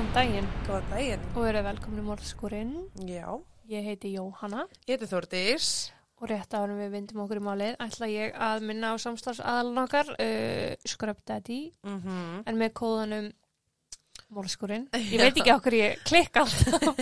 [0.00, 1.24] Góðan daginn Góðan daginn.
[1.36, 2.70] og verið velkomni Mórskúrin.
[3.04, 3.26] Já,
[3.68, 5.90] Ég heiti Jóhanna ég heiti Þórdís.
[6.22, 10.08] og rétt árum við vindum okkur í málið ætla ég að minna á samstafsaðalun okkar
[10.16, 12.42] uh, Scrub Daddy Mm -hmm.
[12.46, 13.32] en með kóðanum
[14.30, 14.88] Mórskúrin.
[15.12, 16.96] Ég veit ekki okkur ég klikka alltaf.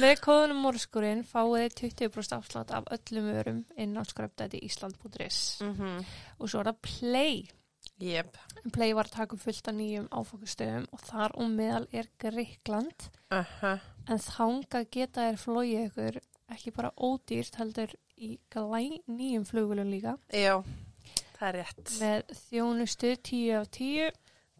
[0.00, 6.04] með kóðanum Mórskúrin fáið þið 20% afslátt af öllum vörum inn á scrubdaddyisland.is Mm -hmm.
[6.38, 7.50] og svo er það Play.
[8.00, 8.36] Jep.
[8.72, 13.44] Play var að taka fullt af nýjum áfangastöðum og þar og meðal er Greikland Uh
[13.60, 13.80] -huh.
[14.08, 20.16] en þangað geta er flóið ykkur ekki bara ódýrt heldur í glæ nýjum flugulum líka
[20.32, 20.62] Já,
[21.38, 21.90] það er rétt.
[22.00, 24.10] með þjónustu 10 af 10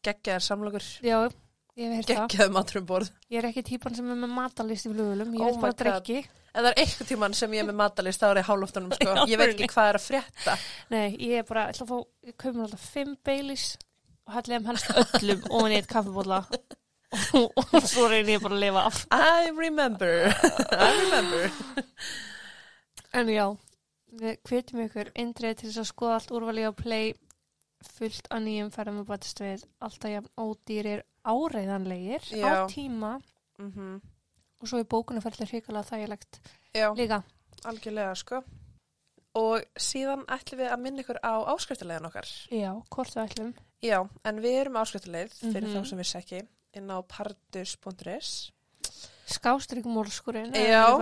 [0.03, 0.83] Geggjaðar samlokur.
[1.03, 1.31] já,
[1.79, 3.11] það Geggjaðar matur um borð.
[3.31, 6.03] ég er ekki típan sem er með matalist í flugulum ég Oh veit bara God.
[6.05, 8.93] drikki Ef það er eitthvað tíman sem ég er með matalist, þá er ég hálóftunum,
[8.97, 9.13] sko.
[9.29, 10.55] Í Ég veit ekki hvað er að frétta.
[10.91, 11.99] nei, ég er bara, ætla að fá
[12.31, 13.67] ég kaup mér alltaf 5 beilis
[14.27, 16.41] og hætti þeim helst öllum ofan í eitt kaffibólla
[17.39, 20.33] og, og svo reynir ég bara að lifa af I remember.
[20.89, 21.53] I remember.
[23.17, 23.47] En já,
[24.19, 27.13] við hvetjum ykkur indrið til þess að skoða allt úrvali á play
[27.85, 32.47] fullt af nýjum ferðum og bætast við alltaf jafn ódýrir áreiðanlegir Já.
[32.47, 33.21] á tíma
[33.59, 34.01] Mm -hmm.
[34.61, 36.41] og svo er bókunarferðlir hrikalega þægilegt
[36.75, 37.23] Já, líka.
[37.65, 38.43] algjörlega, sko.
[39.35, 42.27] Og síðan ætlum við að minna ykkur á áskriftarleiðan okkar.
[42.51, 43.55] Já, hvort við ætlum.
[43.83, 45.75] Já, en við erum áskriftarleið fyrir Mhm.
[45.77, 46.43] þá sem við sekki
[46.75, 48.53] inn á pardus.is.
[49.27, 50.97] Skástrík mólskurinn, Já.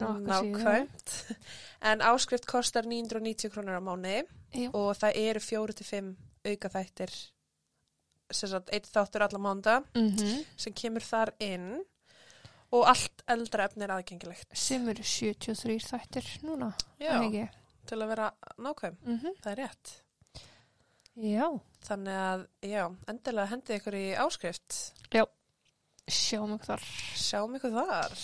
[0.00, 1.36] Nákvæmt.
[1.82, 4.70] En áskrift kostar 990 krónur á mánu Já.
[4.74, 6.10] og það eru 4-5
[6.50, 7.14] auka þættir
[8.30, 11.80] sem sagt eitt þáttur alla mánda Mm sem kemur þar inn
[12.70, 14.52] og allt eldra efni er aðgengilegt.
[14.54, 16.70] Sem eru 73 þættir núna,
[17.00, 17.48] Já,
[17.86, 18.96] til að vera nákvæm.
[19.02, 19.96] Mm Það er rétt.
[21.20, 21.48] Já,
[21.80, 24.76] Þannig að, já, endilega hendið ykkur í áskrift.
[26.10, 26.84] sjáum ykkur þar.
[27.16, 28.14] Sjáum ykkur þar.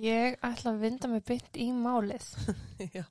[0.00, 2.24] Ég ætla að vinda mig beint í málið.
[2.96, 3.04] já.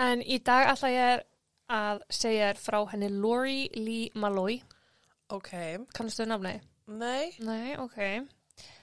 [0.00, 1.24] En í dag ætla ég
[1.70, 4.60] að segja þér frá henni Lori Lee Malloy.
[5.30, 5.50] Ok.
[5.94, 6.56] Kannastu þau nafni?
[6.90, 7.98] Nei, Nei, ok.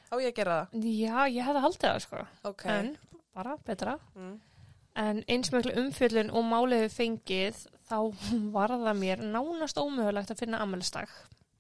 [0.08, 0.84] á ég að gera það.
[0.96, 2.22] Já, ég hefði haldið það, sko.
[2.48, 2.66] Ok.
[2.72, 2.94] En,
[3.36, 3.98] bara, betra.
[4.16, 4.36] Mm.
[4.98, 7.60] En eins miklu umfjöllun og málið við fengið,
[7.90, 7.98] þá
[8.56, 11.12] var það mér nánast ómögulegt að finna ammælistag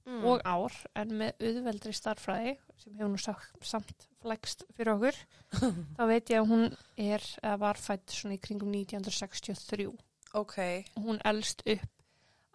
[0.07, 0.21] Mm.
[0.23, 5.17] og ár, en með auðveldri starffræði, sem hefur nú sagt, samt flækst fyrir okkur,
[5.97, 6.63] þá veit ég að hún
[6.95, 7.25] er,
[7.59, 9.89] var fætt svona í kringum 1963.
[10.33, 10.57] Ok.
[10.99, 11.87] Hún elst upp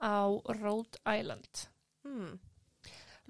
[0.02, 0.26] á
[0.58, 1.68] Rhode Island.
[2.04, 2.38] Mm.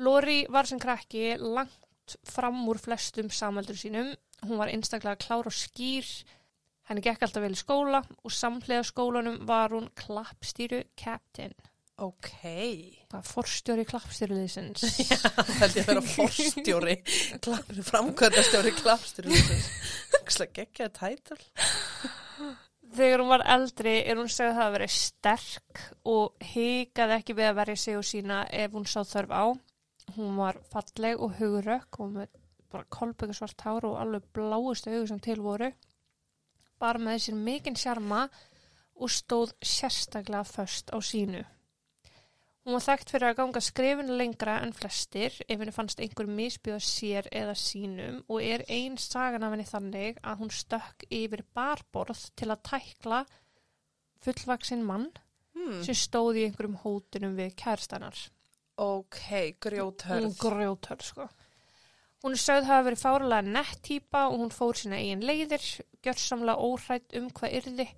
[0.03, 4.15] Lori var sem krakki langt fram úr flestum sameldur sínum.
[4.43, 6.07] Hún var einstaklega klár og skýr.
[6.89, 11.55] Henni gekk alltaf vel í skóla og samhlega skólanum var hún klappstýru captain.
[12.03, 12.33] Ok.
[12.33, 14.83] Það var forstjóri klappstýruliðsins.
[15.13, 16.97] Það held ég að vera forstjóri,
[17.93, 19.39] framkvæmdastjóri klappstjóri.
[20.33, 21.43] Það gekkja tætul.
[22.93, 25.83] Þegar hún var eldri er hún segið það að vera sterk
[26.13, 29.45] og hikaði ekki við að verja sig og sína ef hún sá þörf á.
[30.17, 32.35] Hún var falleg og hugurökk og með
[32.73, 35.71] bara kolbyggur svart hár og alveg bláustu hugur sem til voru.
[36.81, 38.27] Bara með sér mikinn sjarma
[38.97, 41.45] og stóð sérstaklega föst á sínu.
[42.63, 46.85] Hún var þekkt fyrir að ganga skrifinu lengra en flestir ef henni fannst einhver misbjóða
[46.87, 52.29] sér eða sínum og er ein sagan af henni þannig að hún stökk yfir barborð
[52.39, 53.25] til að tækla
[54.23, 55.11] fullvaksinn mann
[55.53, 55.83] Hmm.
[55.85, 58.17] sem stóð í einhverjum hótunum við kærstanar.
[58.81, 59.19] Ok,
[59.61, 60.25] grjóthörð.
[60.25, 61.27] Hún grjóthörð, sko.
[62.25, 65.65] Hún sögð hafa verið fárulega nett típa og hún fór sína eigin leiðir,
[66.03, 67.89] gjörsamlega óhrætt um hvað yrði,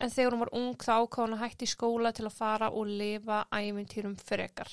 [0.00, 2.68] en þegar hún var ung þá ákvað hún að hætti í skóla til að fara
[2.70, 4.70] og lifa ævintýrum frekar.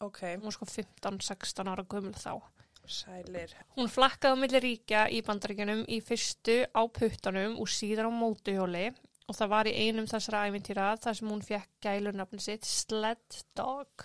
[0.00, 2.40] Ok, Hún var sko 15-16 ára gömul þá.
[2.86, 3.52] sælir.
[3.78, 8.90] Hún flakkaði á milli ríkja í bandaríkjunum í fyrstu á puttanum og síðan á mótuhjóli
[9.28, 14.04] og það var í einum þessara ævintýra þar sem hún fekk gælunafni sitt Sled Dog.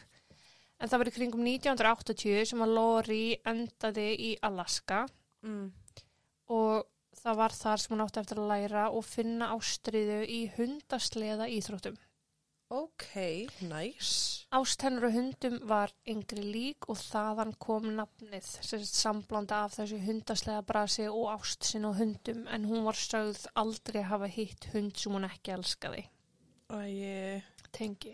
[0.79, 5.05] En það var í kringum 1980 sem að Lori endaði í Alaska
[5.43, 5.71] Mm.
[6.51, 6.85] og
[7.23, 11.97] það var þar sem hún átti eftir að læra og finna ástriðu í hundasleða íþróttum.
[12.69, 13.15] Ok,
[13.65, 14.45] nice.
[14.53, 19.97] Ást hennar og hundum var yngri lík og þaðan kom nafnið, sem samblanda af þessu
[20.03, 25.01] hundaslega brasi og ást sinn og hundum, en hún var sögð aldrei hafa hitt hund
[25.01, 26.05] sem hún ekki elskaði.
[26.93, 28.13] Ég, Tengi.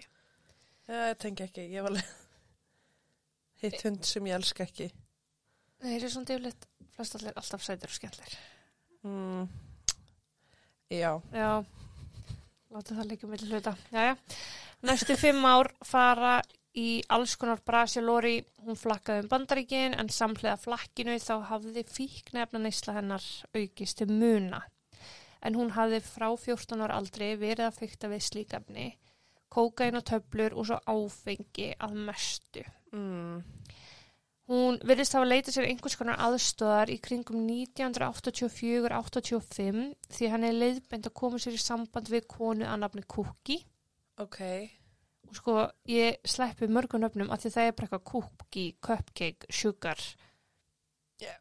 [0.88, 2.16] ég tengi ekki, ég var alveg
[3.66, 4.88] hitt hund sem ég elska ekki.
[5.84, 8.40] Þeir eru svona dýflitt, flest allir alltaf sætir og skemmlir.
[9.06, 9.48] Mm.
[10.90, 11.64] Já, Já,
[12.74, 13.74] láta það líka með hluta.
[13.94, 14.18] Jæja,
[14.86, 16.40] næstu fimm ár fara
[16.76, 22.62] í alls konar brasi Lori, hún flakkaði um bandaríkin en samhlega flakkinu þá hafði fíknefna
[22.62, 23.26] neysla hennar
[23.56, 24.62] aukist til muna.
[25.46, 28.88] En hún hafði frá 14 ára aldri verið að fykta við slíkafni,
[29.54, 32.66] kókain og töflur og svo áfengi að mestu.
[32.92, 33.44] Mm.
[34.46, 41.08] Hún virðist hafa leitað sér einhvers konar aðstöðar í kringum 1984-85 því hann er leiðbend
[41.10, 43.64] að koma sér í samband við konu að nafni Cookie
[44.22, 44.38] Ok.
[45.28, 45.54] og sko
[45.90, 50.00] ég sleppi mörgum nöfnum að því það er bara eitthvað Cookie, Cupcake, Sugar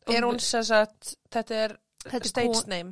[0.08, 1.02] Er hún sem sagt,
[1.34, 1.70] þetta er
[2.04, 2.90] Þetta er stage kon- name?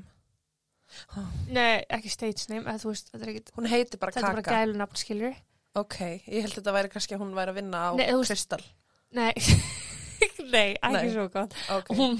[1.49, 4.37] Nei, ekki stage name, eða þú veist, þetta er ekki Hún heitir bara þetta er
[4.37, 4.57] bara Kaka.
[4.61, 5.35] gælunafn, skilur
[5.81, 5.97] Ok,
[6.29, 8.61] ég held að þetta væri kannski að hún væri að vinna á Nei, þú veist-.
[9.13, 9.33] Nei,
[10.53, 11.13] nei, ekki Nei.
[11.15, 11.91] svo gott Ok.
[11.99, 12.17] hún,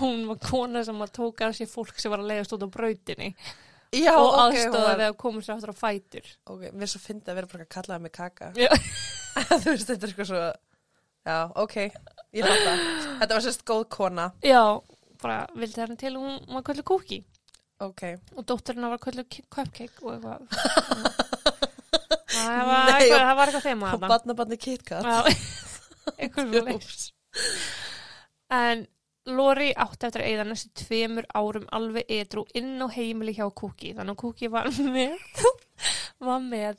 [0.00, 2.68] hún var kona sem að tóka að sér fólk sem var að leiðast út á
[2.78, 3.30] brautinni
[3.94, 6.90] Já, og ok, hún aðstöða var- við að koma sér aftur á fætur Ok, mér
[6.90, 8.48] svo fyndið að vera bara að kalla það með Kaka.
[8.58, 8.70] Já.
[9.62, 10.40] Þú veist, þetta er eitthvað svo,
[11.26, 11.76] já, ok,
[12.38, 12.74] ég láta.
[13.20, 14.26] Þetta var sérst góð kona.
[14.46, 14.60] Já,
[15.22, 17.20] bara vildi hann til og hún var kvöldu kúki
[17.82, 18.02] Ok.
[18.38, 20.40] og dótturinn var kvöldu cupcake og eitthvað
[22.34, 25.04] það var eitthvað, það þema badnabarni KitKat.
[26.20, 27.13] Eitthvað svo
[28.54, 28.84] En
[29.24, 33.94] Lori átti eftir að eigða næstu tveimur árum alveg edru inn á heimili hjá Kúki.
[33.96, 35.14] Þannig að Kúki var með,
[36.20, 36.76] var með,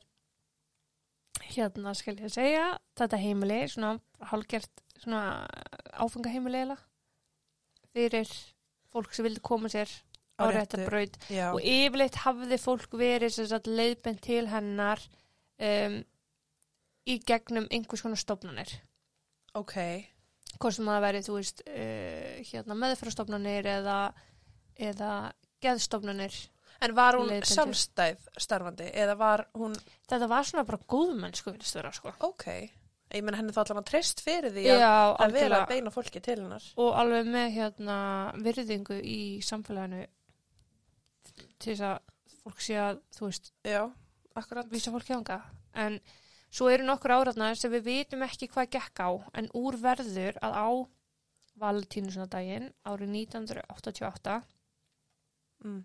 [1.56, 2.68] hérna skal ég segja,
[3.00, 3.96] þetta heimili, svona
[4.30, 5.24] hálgert, svona
[6.06, 6.78] áfengaheimili eða,
[7.96, 8.30] fyrir
[8.94, 9.90] fólk sem vildi koma sér
[10.38, 11.18] á Á réttar réttu- braut.
[11.34, 15.02] Já, Og yfirleitt hafði fólk verið sem sagt leiðbent til hennar
[15.64, 15.98] um,
[17.10, 18.72] í gegnum einhvers konar stofnanir
[19.56, 19.76] ok.
[20.60, 24.00] Hvort sem það væri, þú veist, uh, hérna meðfærastofnanir eða,
[24.90, 25.12] eða
[25.66, 26.36] geðstofnanir.
[26.84, 27.54] En var hún Leiðbeindi.
[27.56, 29.76] sjálfstæð starfandi eða var hún,
[30.10, 32.12] Þetta var svona bara góðmenn, sko, vilist vera, sko.
[32.28, 32.44] ok,
[33.16, 35.94] ég menn henni þá allan að treyst fyrir því Já, að, að vera að beina
[35.96, 36.66] fólki til hennar.
[36.84, 37.98] Og alveg með, hérna,
[38.44, 40.04] virðingu í samfélaginu
[41.64, 41.98] til þess að
[42.44, 43.82] fólk sé að, þú veist, Já,
[44.36, 44.70] akkurat.
[44.70, 45.40] vísa fólki ánga.
[45.74, 45.98] En
[46.56, 50.54] svo eru nokkur áratnar sem við vitum ekki hvað gekk á, en úr verður að
[50.56, 50.68] á
[51.60, 54.42] Valentínusnadaginn árið 1988
[55.66, 55.82] Mm.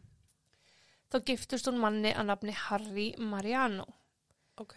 [1.10, 3.86] þá giftust hún manni að nafni Harry Mariano.
[4.60, 4.76] Ok,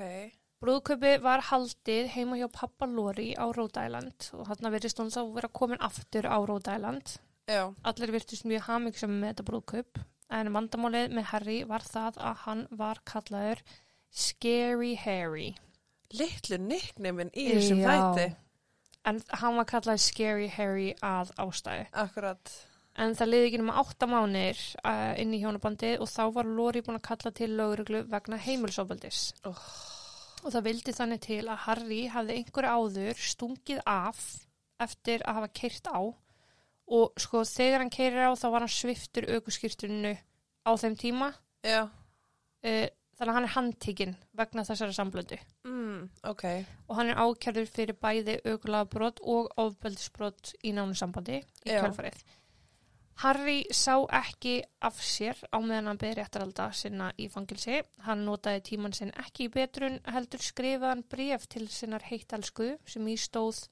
[0.63, 5.49] Brúðkaupi var haldið heima hjá pappa Lori á Island og hann virtist hún þá vera
[5.49, 7.17] komin aftur á Island.
[7.47, 9.99] já, Allir virtist mjög hamingsam með þetta brúðkaup
[10.29, 13.61] en vandamálið með Harry var það að hann var kallaður
[14.09, 15.55] Scary Harry.
[16.19, 18.27] Litlu nickneimin í þessum þætti.
[19.09, 21.89] En hann var kallaður Scary Harry að ástæðu.
[22.05, 22.53] Akkurat.
[22.93, 26.83] En það liði ekki nema átta mánir uh, inn í hjónabandi og þá var Lori
[26.85, 29.31] búin að kalla til lögreglu vegna heimilsofaldis.
[29.49, 29.63] Oh.
[30.43, 34.21] Og það vildi þannig til að Harry hafði einhverju áður stungið af
[34.83, 35.99] eftir að hafa keirt á
[36.93, 40.13] og sko þegar hann keirir á þá var hann sviftur aukuskýrtuninu
[40.67, 41.29] á þeim tíma
[41.63, 42.87] Já, uh,
[43.17, 45.99] þannig að hann er handtíkin vegna þessara samblöndu mm,
[46.31, 46.45] ok,
[46.87, 51.83] og hann er ákjörður fyrir bæði aukulagbrot og ofbeldisbrot í nánu sambandi í Já.
[51.83, 52.23] kjálfarið.
[53.21, 57.83] Harry sá ekki af sér á meðan hann beði réttaralda sinna í fangilsi.
[58.07, 63.13] Hann notaði tíman sinn ekki í betrun, heldur skrifaðan bref til sinnar heittelsku sem í
[63.21, 63.67] stóð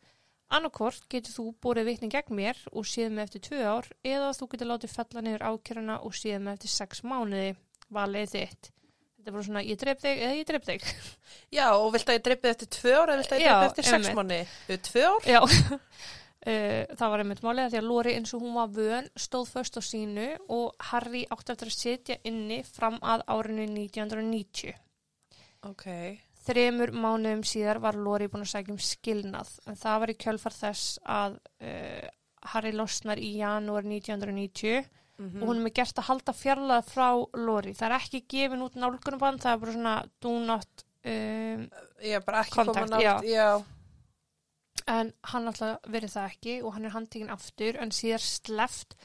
[0.52, 4.48] Annarkvort getur þú búið vitni gegn mér og síðan með eftir tvö ár eða þú
[4.52, 7.54] getur látið fella niður ákjöruna og síðan með eftir sex mánuði
[7.88, 8.72] valið þitt.
[9.22, 10.86] Þetta er bara svona, ég dreip þig eða ég dreip þig.
[11.60, 13.68] já, og vilt að ég dreipið eftir tvö ár eða vilt að ég Já, dreipið
[13.68, 14.40] eftir sex mánu?
[14.66, 15.28] Við tvö ár?
[15.30, 19.12] Já, uh, það var einmitt málið að því að Lori eins og hún var vön
[19.28, 20.26] stóð först á sínu
[20.58, 24.82] og Harry átti eftir að sitja inni fram að árinu 1990.
[25.70, 25.86] Ok,
[26.42, 30.58] Þremur mánuðum síðar var Lori búin að sækja um skilnað en það var í kjölfar
[30.58, 32.10] þess að uh,
[32.56, 34.90] Harry losnar í janúar 1990
[35.22, 37.74] mm og hún er með gert að halda fjarlað frá Lori.
[37.78, 41.68] Það er ekki gefin út nálgunaband, það er bara svona do not um,
[42.02, 43.64] er bara ekki Kontakt, koma nátt, já.
[44.88, 48.96] en hann alltaf verið það ekki og hann er handtekinn aftur en síðar sleft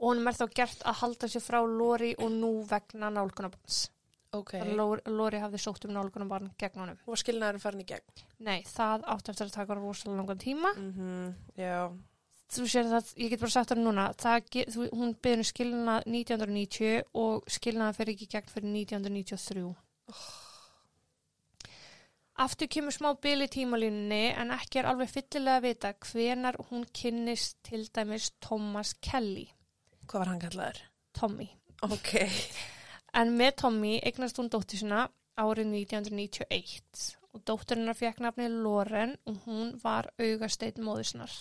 [0.00, 3.88] og honum er þá gert að halda sér frá Lori og nú vegna nálgunabands.
[4.32, 4.74] Ok, Okay.
[4.78, 6.98] Lori, Lori hafði sótt um nálgunaband gegn honum.
[7.06, 8.20] og skilnaðurinn farin í gegn.
[8.46, 10.70] Nei, það átti eftir að taka rosalega langan tíma.
[10.78, 11.90] Mm Já,
[12.50, 17.04] Þú sér það, ég get bara sagt það núna, það, þú, hún byrði skilnað 1990
[17.22, 19.66] og skilnaði fyrir ekki gegn fyrir 1993.
[22.40, 26.86] Aftur kemur smá bil í tímalínunni en ekki er alveg fyllilega að vita hvenar hún
[26.96, 29.46] kynnist til dæmis Thomas Kelly,
[30.08, 30.84] hvað var hann kallaður?
[31.14, 31.50] Tommy.
[31.86, 32.14] Ok,
[33.18, 35.08] En með Tommy eignast hún dóttir sinna
[35.40, 41.32] árið 1991 og dótturinnar fekk nafni Loren og hún var augasteit móðisnar.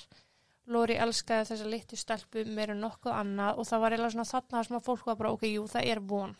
[0.69, 4.77] Lori elskaði þessa litlu stelpu meira nokkuð annað og það var eiginlega svona þarna sem
[4.77, 6.35] að fólk var bara ok, jú, það er von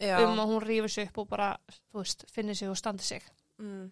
[0.00, 0.16] Já.
[0.24, 1.50] um að hún rífi sig upp og bara,
[1.92, 3.26] þú veist, finni sig og standi sig.
[3.60, 3.90] Mm.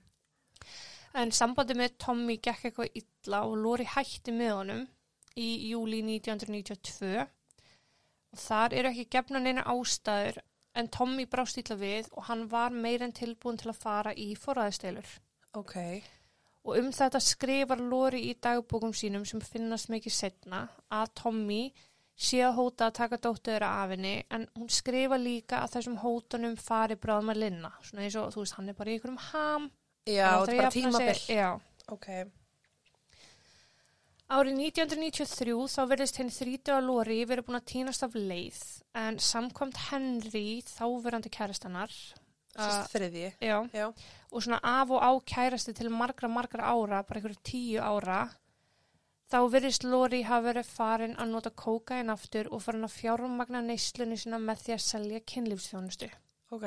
[1.20, 4.86] En sambandi með Tommy gekk eitthvað illa og Lori hætti með honum
[5.36, 7.26] í júli 1992
[8.32, 10.40] og þar eru ekki gefna neina ástæður
[10.78, 14.32] en Tommy brást illa við og hann var meir en tilbúin til að fara í
[14.40, 15.08] forræðistelur.
[15.60, 15.76] Ok.
[16.62, 21.62] Og um þetta skrifar Lori í dagbókum sínum sem finnast mikið setna að Tommy
[22.14, 26.54] sé að hóta að taka dóttuður af henni en hún skrifa líka að þessum hótunum
[26.60, 27.72] fari bráðum að linna.
[27.82, 29.66] Svona eins og, þú veist, hann er bara í einhverjum ham.
[30.06, 31.18] Já, þetta er bara að tímabill.
[31.32, 31.48] Já.
[31.90, 32.08] Ok.
[34.32, 38.60] Árið 1993 þá verðist henni 30 Lori verið búin að týnast af leið
[39.02, 41.92] en samkvæmt Henry þáverandi kærastannar
[43.40, 43.86] Já.
[44.30, 48.28] og svona af og á kærasti til margra margra ára, bara einhverju tíu ára
[49.32, 54.18] þá verðist Lori hafa verið farin að nota kókain aftur og farin að fjármagna neyslunni
[54.20, 56.08] sína með því að selja kynlífsþjónustu.
[56.52, 56.66] Ok.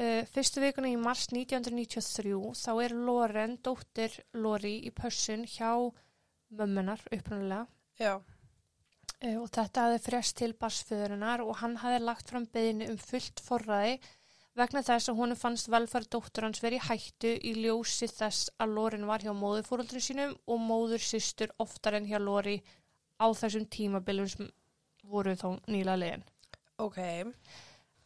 [0.00, 5.74] Uh, fyrstu vikuna í mars 1993 þá er Loren, dóttir Lori í pössun hjá
[6.56, 7.66] mömmunar upprunalega
[8.00, 8.14] Já.
[8.16, 13.42] uh, og þetta hafði frest til barsföðurinnar og hann hafði lagt fram beðinu um fullt
[13.44, 13.98] forræði
[14.60, 19.08] vegna þess að honum fannst velfæri dóttur hans verið hættu í ljósi þess að Loren
[19.08, 22.60] var hjá móðurfóröldri sínum og móður systur oftar en hjá Lori
[23.20, 24.48] á þessum tímabilum sem
[25.04, 26.24] voru þá nýla legin.
[26.80, 27.00] Ok.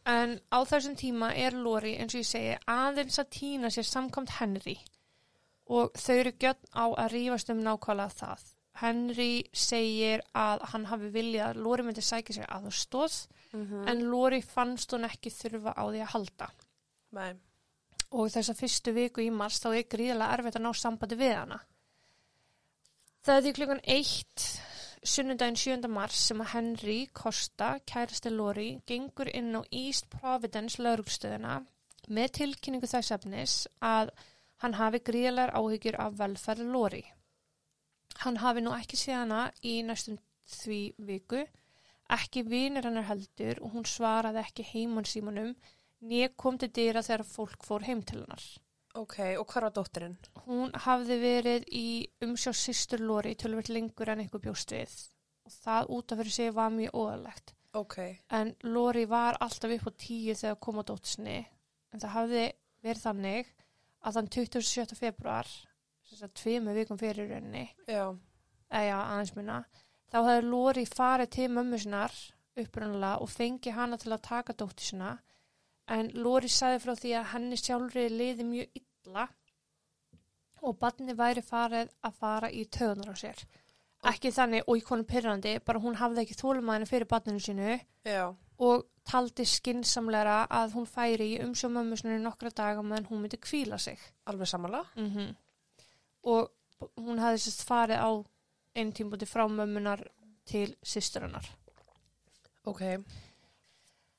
[0.05, 4.35] En á þessum tíma er Lori, eins og ég segi, aðeins að týna sér samkvæmt
[4.39, 4.77] Henry
[5.65, 8.43] og þau eru gjötn á að rífast um nákvæmlega það.
[8.81, 14.41] Henry segir að hann hafi viljað að Lori myndi sækja sér aðstóð Mm en Lori
[14.41, 16.47] fannst hún ekki þurfa á því að halda.
[17.15, 17.33] Nei.
[18.11, 21.59] Og þessa fyrstu viku í mars þá er gríðilega erfitt að ná sambandi við hana.
[23.23, 24.45] Það er því klukkan eitt
[25.05, 25.87] sunnudaginn 7.
[25.87, 31.59] mars sem að Henry Costa, kærasti Lori, gengur inn á East Providence laurugstöðuna
[32.09, 34.11] með tilkynningu þess efnis að
[34.63, 37.03] hann hafi gríðilegar áhyggjur af velferð Lori.
[38.23, 40.19] Hann hafi nú ekki séð hana í næstum
[40.49, 41.41] því viku,
[42.15, 45.55] ekki vinir hennar heldur og hún svaraði ekki heimann símanum
[46.05, 48.45] nýja kom til dýra þegar fólk fór heim til hennar.
[48.95, 50.15] Ok, og hvar var dóttirinn?
[50.45, 51.87] Hún hafði verið í
[52.23, 54.93] umsjá sýstur Lori tölvöld lengur en einhver bjóst við
[55.45, 57.53] og það út af fyrir sig var mjög óðalegt.
[57.75, 57.97] Ok.
[58.31, 61.37] En Lori var alltaf upp á tíu þegar kom á dóttisni
[61.91, 62.45] en það hafði
[62.85, 63.51] verið þannig
[64.05, 64.95] að þann 27.
[64.99, 65.49] februar,
[66.41, 69.59] tveimu vikum fyrir rauninni, eða aðeins minna,
[70.11, 72.15] þá hefði Lori farið til mömmu sinnar
[72.55, 75.17] upprunalega og fengi hana til að taka dóttisina
[75.91, 79.27] en Lori sagði frá því að henni sjálfri liði mjög illa
[80.65, 83.43] og barni væri farið að fara í töðunar á sér.
[84.05, 88.33] Ekki þannig og í konum pyrrandi, bara hún hafði ekki þólumæðinu fyrir barninu sínu Já.
[88.61, 93.39] og taldi skinsamlegra að hún færi í umsjá mömmu sinni nokkra daga meðan hún myndi
[93.41, 93.99] kvíla sig.
[94.25, 94.85] Alveg samanlega?
[94.95, 95.35] Mm
[96.25, 96.49] Og
[96.99, 98.11] hún hafði sérst farið á
[98.75, 100.03] einn tímbúti frá mömmunar
[100.49, 101.47] til systurinnar.
[102.65, 102.81] Ok.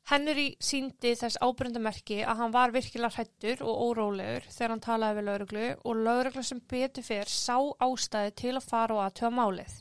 [0.06, 5.26] Henry síndi þess ábyrndamerki að hann var virkilega hrættur og órólegur þegar hann talaði við
[5.28, 9.72] lauruglu og laurugla sem betur fyrr sá ástæði til að fara og aðtöða málið.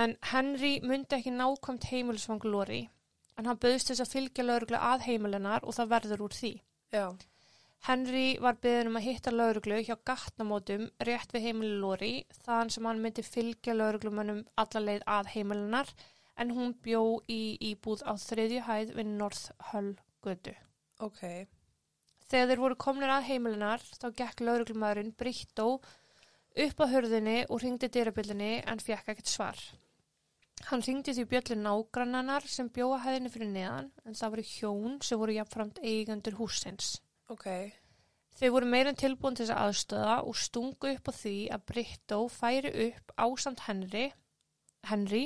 [0.00, 2.86] En Henry myndi ekki nákvæmt heimilisfang Lori
[3.36, 6.54] en hann bauðst þess að fylgja lauruglu að heimilinnar og það verður úr því.
[6.96, 7.04] Já.
[7.86, 12.88] Henry var beðin um að hitta lauruglu hjá gatnamótum rétt við heimili Lori þaðan sem
[12.88, 15.92] hann myndi fylgja lauruglumönnum alla leið að heimilinnar
[16.42, 19.94] en hún bjó í íbúð á þriðju hæð við North Hull
[20.26, 20.54] götu.
[21.00, 21.22] Ok.
[22.28, 25.68] Þegar þeir voru komnir að heimilinnar þá gekk lauruglumæðurinn Brittó
[26.66, 29.58] upp á hörðinni og ringdi dyrabjöldinni en fekk ekkert svar.
[30.68, 35.20] Hann ringdi því bjöllu nágrannannar sem bjóða hæðinni fyrir neðan en það voru hjón sem
[35.20, 36.96] voru jafnframt eigendur húsins.
[37.32, 37.46] Ok.
[38.38, 41.64] Þau voru meira en tilbúin til þess að aðstöða og stungu upp á því að
[41.70, 44.04] Brittó færi upp ásamt Henry,
[44.86, 45.24] Henry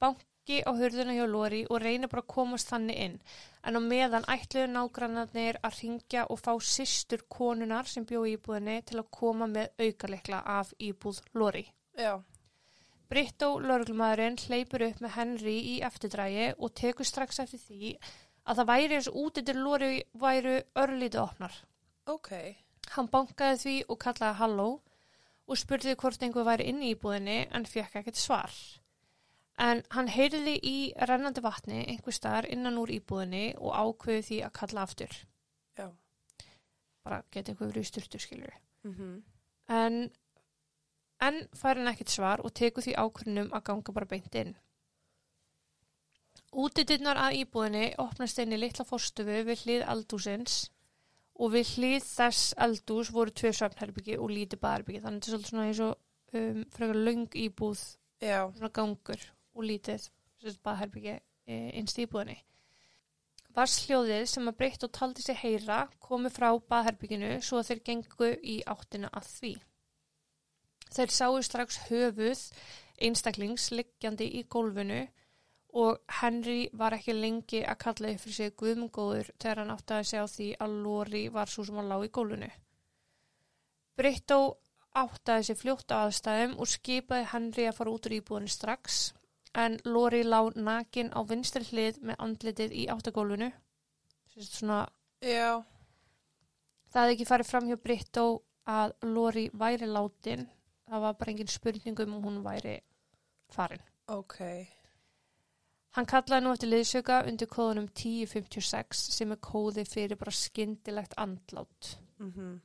[0.00, 3.16] banki á hurðuna hjá Lori og reyna bara að komast þannig inn.
[3.64, 8.80] En á meðan ætluðu nágrannarnir að ringja og fá systur konunar sem bjó í íbúðinni
[8.88, 11.66] til að koma með aukarleikla af íbúð Lori.
[11.96, 12.20] Já.
[13.10, 18.66] Brittó, lauruglumæðurinn, hleypur upp með Henry í eftirdrægi og tekur strax eftir því að það
[18.66, 21.52] væri eins og útidir Lori væru örlítið opnar.
[22.06, 22.30] Ok.
[22.96, 24.68] Hann bankaði því og kallaði halló
[25.50, 28.50] og spurði hvort einhver væri inn í íbúðinni en fekk ekkert svar.
[29.58, 30.76] En hann heyrði í
[31.08, 35.12] rennandi vatni einhver staðar innan úr íbúðinni og ákveði því að kalla aftur.
[35.78, 35.90] Já.
[37.04, 38.52] bara geta eitthvað verið styrtu skilur
[38.84, 39.22] Mhm.
[39.68, 40.10] en
[41.20, 44.56] en fær hann ekkert svar og tekur því ákvörnum að ganga bara beint inn
[46.50, 50.60] Útidinnar að íbúðinni opnast inn í litla fórstufu við hlið eldúsins
[51.40, 55.50] og við hlið þess eldús voru tvö svefnherbyggi og lítið baðherbyggi þannig að þetta er
[55.52, 57.84] svona eins og um, frekar löng íbúð
[58.20, 59.22] Já, svona gangur
[59.56, 60.10] og lítið
[60.64, 62.36] baðherbyggi e, innst í íbúðinni.
[63.56, 68.28] Varsljóðið sem að breytt og taldi sig heyra komi frá baðherbygginu svo að þeir gengu
[68.42, 69.54] í áttina að því.
[70.90, 72.44] Þeir sáu strax höfuð
[73.00, 75.00] einstaklings liggjandi í gólfinu
[75.72, 80.08] og Henry var ekki lengi að kalla upp fyrir sig guðmungóður þegar hann átti að
[80.10, 82.50] segja á því að Lori var svo sem að lág í gólfinu.
[84.00, 84.40] Brittó
[84.96, 89.00] áttaði sig fljótt á aðstæðum og skipaði Henry að fara út úr íbúðinu strax
[89.54, 93.50] en Lori lá nakin á vinstri hlið með andlitið í áttagólfinu.
[94.40, 94.84] Svona,
[95.22, 95.60] já,
[96.90, 98.26] það hefði ekki farið fram hjá Brittó
[98.70, 100.46] að Lori væri látin.
[100.90, 102.80] Það var bara engin spurningum og hún væri
[103.50, 103.82] farin.
[104.06, 104.79] ok.
[105.96, 111.94] Hann kallaði nú eftir liðsöka undir kóðunum 1056 sem er kóði fyrir bara skyndilegt andlát.
[112.22, 112.60] Mm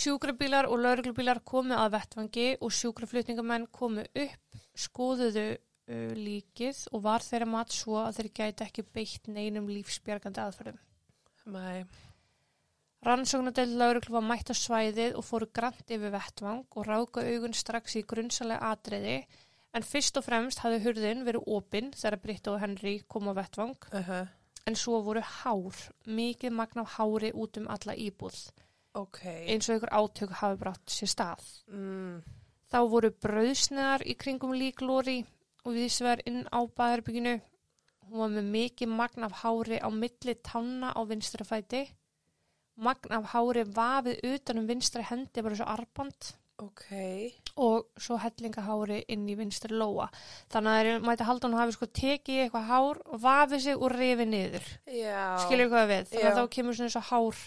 [0.00, 7.24] Sjúkrabílar og lauruglubílar komu að vettvangi og sjúkraflutningamenn komu upp, skoðuðu uh, líkið og var
[7.26, 10.78] þeirra mat svo að þeir gæti ekki beitt neinum lífsbjargandi aðferðum.
[11.52, 11.84] Nei.
[13.04, 17.96] Rannsóknadeild lauruglu var mætt á svæðið og fóru grant yfir vettvang og ráka augun strax
[17.96, 19.18] í grunnsalega atriði
[19.74, 23.76] en fyrst og fremst hafði hurðin verið opinn þegar Britta og Henry kom á vettvang
[23.92, 24.28] Uh -huh.
[24.66, 25.74] en svo voru hár,
[26.06, 28.50] mikið magn af hári út um alla íbúð
[28.94, 29.18] Ok.
[29.24, 31.42] eins og ykkur átök hafi brátt sér stað.
[31.68, 32.22] Mm.
[32.72, 35.24] Þá voru brauðsneðar í kringum líklóri
[35.64, 37.40] og viðsver inn á baðherbygginu.
[38.10, 41.88] Hún var með mikið magn af hári á milli tanna á vinstra fæti.
[42.76, 46.84] Magn af hári vafið utan um vinstra hendi bara svo arband Ok.
[47.60, 50.08] Og svo hellingahári inn í vinstri lóa.
[50.52, 54.68] Þannig að mæti halda hún hafi sko tekið eitthvað hár, vafið sig og rifið niður.
[54.96, 55.24] Já.
[55.44, 56.04] Skilur hvað við?
[56.12, 56.38] Þannig að Já.
[56.40, 57.42] þá kemur svona eins og hár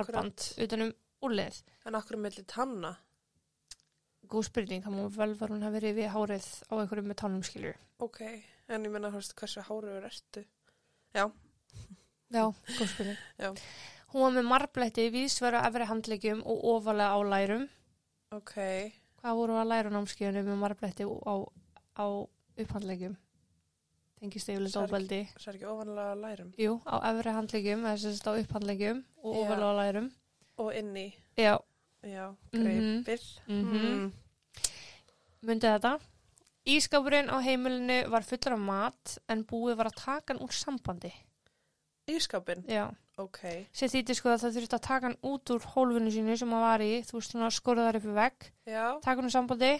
[0.00, 0.92] arband utan um
[1.30, 1.62] úlið.
[1.88, 2.94] En akkur er milli tanna?
[4.30, 7.78] Góð spurning, það má vel var hún hafi rifið hárið á einhverjum með tannum skilur.
[7.98, 8.20] Ok.
[8.70, 10.44] En ég menna, hversu háruður ertu?
[11.16, 11.24] Já.
[12.36, 12.44] Já,
[12.76, 13.18] góð spurning.
[13.40, 13.50] Já.
[14.12, 17.66] Hún var með marbletti vísveru efri handleggjum og ofalega á lærum.
[18.34, 18.54] Ok.
[19.20, 21.34] Hvað voru að læra námskeiðinu með marbletti á,
[22.00, 22.06] á
[22.60, 23.16] upphandleggjum?
[24.20, 24.88] Tengist yfirleitt Sorg.
[24.90, 25.18] óbeldi.
[25.36, 26.48] Það er ekki ofanlega að lærum.
[26.60, 29.40] Jú, á efri handleggjum, eða sérst á upphandleggjum og Já.
[29.42, 30.08] ofalega á lærum.
[30.60, 31.06] Og inni.
[31.36, 31.58] Já,
[32.04, 32.26] Já.
[32.52, 32.64] Mhm.
[33.04, 33.22] Greipir.
[33.48, 33.80] Mhm.
[33.80, 34.12] Mm.
[35.42, 36.00] myndi þetta.
[36.66, 41.12] Ískapurinn á heimilinu var fullur af mat en búið var að taka hann úr sambandi.
[42.16, 42.64] Ískapin.
[42.70, 42.88] Já.
[43.20, 43.40] Ok.
[43.76, 46.64] Sér þýtti sko að það þurfti að taka hann út úr hólfinu sínu sem hann
[46.64, 49.72] var í, þú veist svona skorðar upp í vegg, taka hann úr sambandi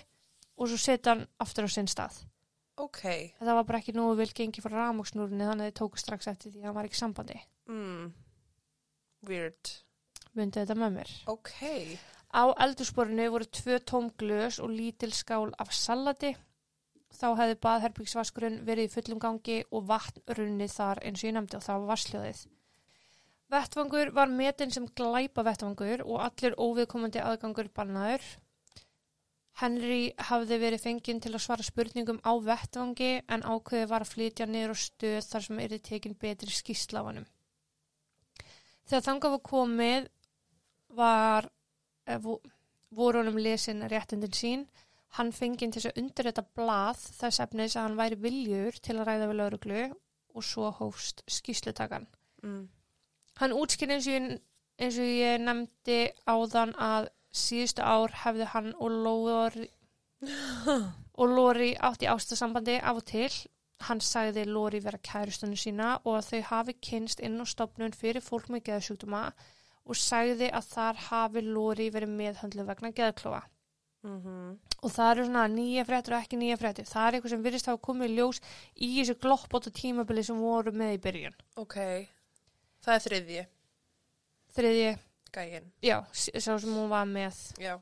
[0.61, 2.19] og svo setja hann aftur á sinn stað.
[2.81, 3.03] Ok.
[3.41, 6.53] Það var bara ekki nógu vel gengið frá rámoksnúrunni þannig að þið tóku strax eftir
[6.53, 7.39] því að hann var ekki í sambandi.
[7.69, 8.07] Mm.
[9.29, 9.73] Weird.
[10.39, 11.13] Myndi þetta með mér.
[11.33, 11.53] Ok.
[12.31, 16.37] Á eldursporinu voru tvö tóm glös og lítil skál af salati.
[17.11, 21.59] Þá hefði baðherbyggsvaskurinn verið í fullum gangi og vatn runnið þar eins og ég nefndi
[21.59, 22.43] og það var vassljóðið.
[23.51, 28.23] Vettvangur var metin sem glæpa vettvangur og allir óviðkomandi aðgangur bannaður.
[29.61, 34.47] Henry hafði verið fenginn til að svara spurningum á vettvangi en ákveði var að flytja
[34.47, 37.27] niður á stöð þar sem er tekin betri skýrsla af honum.
[38.87, 40.09] Þegar þangað var komið
[41.01, 41.51] var
[42.07, 42.41] eh, vo-
[42.95, 44.65] voru honum lesin réttindin sín.
[45.19, 49.09] Hann fenginn til þess að undirrita blað þess efnis að hann væri viljur til að
[49.09, 49.81] ræða við lauruglu
[50.35, 52.07] og svo hófst skýslutakan.
[52.45, 52.69] Mm.
[53.41, 54.07] Hann útskýr eins
[54.81, 55.99] eins og ég nefndi
[56.31, 59.69] áðan að síðustu ár hefði hann og Lóri,
[61.21, 63.31] og Lóri átt í ástasambandi af og til.
[63.89, 68.25] Hann sagði Lóri vera kærustunum sína og að þau hafi kynst inn á stopnun fyrir
[68.25, 69.23] fólk með geðsjúkduma
[69.89, 73.41] og sagði að þar hafi Lóri verið meðhöndlu vegna geðklóa.
[74.07, 76.87] Mm Og það eru svona nýja fréttir og ekki nýja fréttir.
[76.89, 78.39] Það er eitthvað sem virðist hafa komið ljós
[78.81, 81.37] í þessu gloppóta tímabili sem voru með í byrjun.
[81.61, 81.77] Ok.
[82.81, 83.43] Það er þriðji.
[84.57, 84.91] Þriðji,
[85.37, 85.69] Gægin.
[85.85, 87.37] já, sá sem hún var með.
[87.61, 87.75] Já.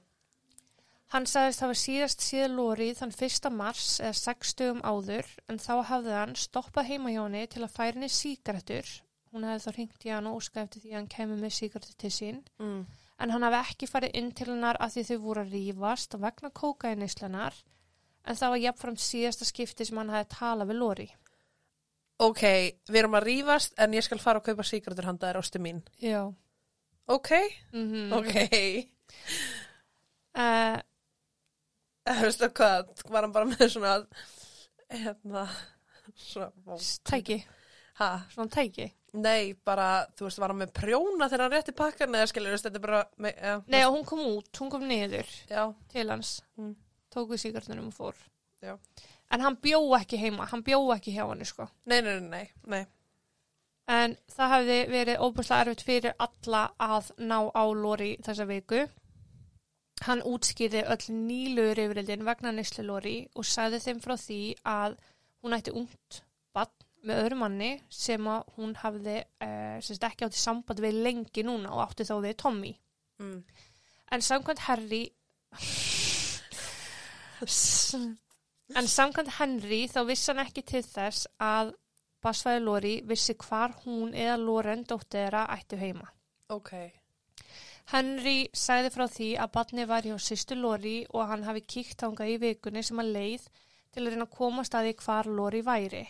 [1.15, 3.49] Hann sagðist hafa síðast síða Lóri þann 1.
[3.55, 7.77] mars eða 6 stugum áður en þá hafði hann stoppað heima hjá henni til að
[7.79, 8.91] færa henni sígarettur.
[9.33, 11.97] Hún hefði þá hringt í hann og óskað eftir því að hann kemur með sígarettur
[12.03, 12.43] til sín.
[12.59, 12.83] Mm.
[13.19, 16.51] En hann hafi ekki farið inn til hennar af því þau voru að rífast vegna
[16.55, 17.57] kókainneislunar
[18.29, 21.09] en það var jafnframt síðasta skipti sem hann hefði talað við Lóri.
[22.23, 22.43] Ok,
[22.91, 25.83] við erum að rífast en ég skal fara að kaupa síkratur handa þér ástu mín.
[26.03, 26.27] Já.
[27.09, 27.31] Ok,
[27.73, 28.35] Mm ok.
[30.39, 30.79] uh,
[32.09, 33.95] Þú veist það hvað, var hann bara með svona,
[34.89, 35.43] hérna,
[36.17, 36.79] svona,
[37.11, 37.37] tæki,
[37.99, 38.91] ha, svona tæki.
[39.19, 42.77] nei, bara, þú veist, var hann með prjóna þegar hann rétti pakkan, eða skilur, þetta
[42.77, 46.43] er bara, með, ja, Nei, og hún kom út, hún kom niður já, til hans,
[46.59, 46.75] Mm.
[47.15, 48.15] tók við síkartunum og fór.
[48.63, 48.77] Já.
[49.31, 51.69] En hann bjó ekki heima, hann bjó ekki hjá hann, sko.
[51.87, 52.87] nei, nei, nei, nei, nei,
[53.89, 58.83] En það hefði verið óbúslega erfitt fyrir alla að ná á Lóri þessa viku.
[60.05, 64.99] Hann útskýði öll nýluður yfirildin vegna Nislu Lóri og sagði þeim frá því að
[65.43, 66.21] hún ætti ungt
[66.53, 66.69] bann
[67.09, 71.73] með öðru manni sem að hún hafði uh, semst ekki átti samband við lengi núna
[71.75, 72.75] og átti þá við Tommy.
[73.23, 73.41] mm.
[74.13, 75.03] En samkvæmt Harry
[78.77, 81.75] En samkvæmt Henry þá vissi hann ekki til þess að
[82.25, 86.09] Basfæði Lóri vissi hvar hún eða Loren dóttir þeirra ættu heima.
[86.51, 86.73] ok,
[87.93, 92.33] Henry sagði frá því að barni var hjá sýstu Lóri og hann hafi kíkt þangað
[92.35, 93.47] í vikunni sem að leið
[93.95, 96.03] til að reyna að koma staði hvar Lóri væri.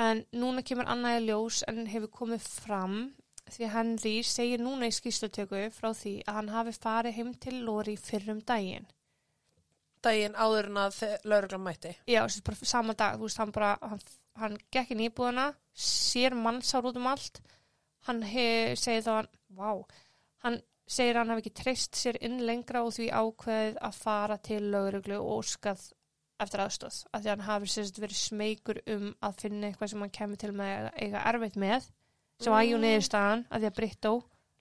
[0.00, 3.00] En núna kemur annaði ljós en hefur komið fram
[3.50, 7.96] því Henry segir núna í skýslutöku frá því að hann hafi farið heim til Lóri
[8.00, 8.86] fyrrum daginn.
[10.00, 14.00] daginn áður en að lauruglan mætti, Já, bara sama dag, þú veist, hann bara, hann,
[14.40, 17.42] hann gekk inn í íbúðuna, sér mannsár út um allt,
[18.08, 19.70] hann he, segir þá hann, vá,
[20.46, 20.56] hann
[20.88, 25.20] segir hann hafi ekki treyst sér inn lengra og því ákveðið að fara til lauruglu
[25.20, 25.84] og óskað
[26.40, 30.00] eftir aðstóð, af því að hann hafi sérst verið smeykur um að finna eitthvað sem
[30.04, 31.88] hann kemur til með að eiga erfitt með,
[32.40, 32.84] sem jú Mm.
[32.86, 34.12] niðurstaðan, af því að Brittó,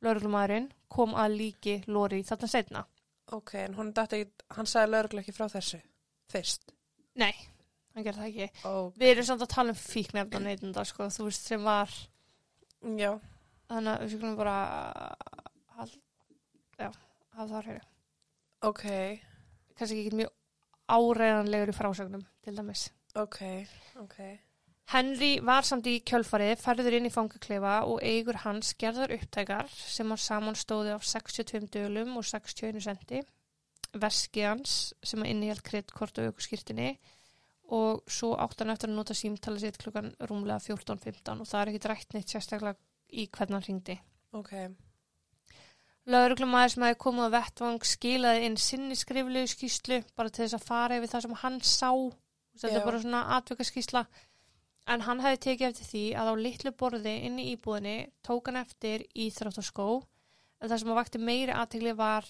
[0.03, 2.85] lauruglumæðurinn, kom að líki Lóri þarna setna.
[3.31, 5.79] ok, en hún dætti ekki, hann sagði laurugla ekki frá þessu,
[6.31, 6.71] fyrst,
[7.15, 7.33] Nei,
[7.95, 8.65] hann gerði það ekki.
[8.65, 11.89] og, Við erum samt að tala um fíknefna neytunda, sko, þú veist, sem var,
[12.97, 13.11] já,
[13.69, 15.15] þannig að við skulum bara,
[15.77, 15.89] hal,
[16.79, 16.91] já,
[17.35, 17.83] hafa það hér.
[18.63, 18.83] ok,
[19.79, 20.33] Kannski ekki mjög
[20.89, 22.89] áreiðanlegur í frásögnum, til dæmis.
[23.15, 23.41] ok,
[24.04, 24.19] ok,
[24.89, 30.10] Henry var samt í kjölfarið, færður inn í fangaklefa og eigur hans gerðar upptækar sem
[30.10, 33.21] hann saman stóði af 62 dölum og 61 sendi,
[34.02, 36.95] veski hans sem að innihjalt kredtkort og aukurskýrtinni
[37.78, 41.71] og svo átt hann eftir að nota símtala sitt klukkan rúmlega 14.15 og það er
[41.71, 42.78] ekki drætt neitt sérstaklega
[43.13, 43.99] í hvernig hann ringdi.
[44.34, 44.54] ok,
[46.10, 50.65] Lauruglumæður sem hefði komið á vettvang skilaði inn sinni skriflegu skýslu bara til þess að
[50.65, 51.91] fara yfir það sem hann sá.
[52.60, 54.06] Þetta er bara svona atvika skýsla.
[54.89, 58.58] En hann hefði tekið eftir því að á litlu borði inn í íbúðinni tók hann
[58.63, 59.88] eftir íþróttaskó.
[60.60, 62.26] En það sem að vakti meiri aðtegli var,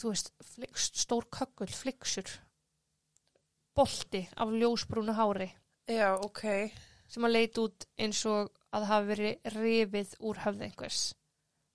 [0.00, 2.34] þú veist, flik, stór kökkull, fliksur,
[3.78, 5.52] bolti af ljósbrúnu hári
[5.88, 6.42] já, ok,
[7.08, 11.00] sem að leit út eins og að það hafi verið rifið úr höfð einhvers.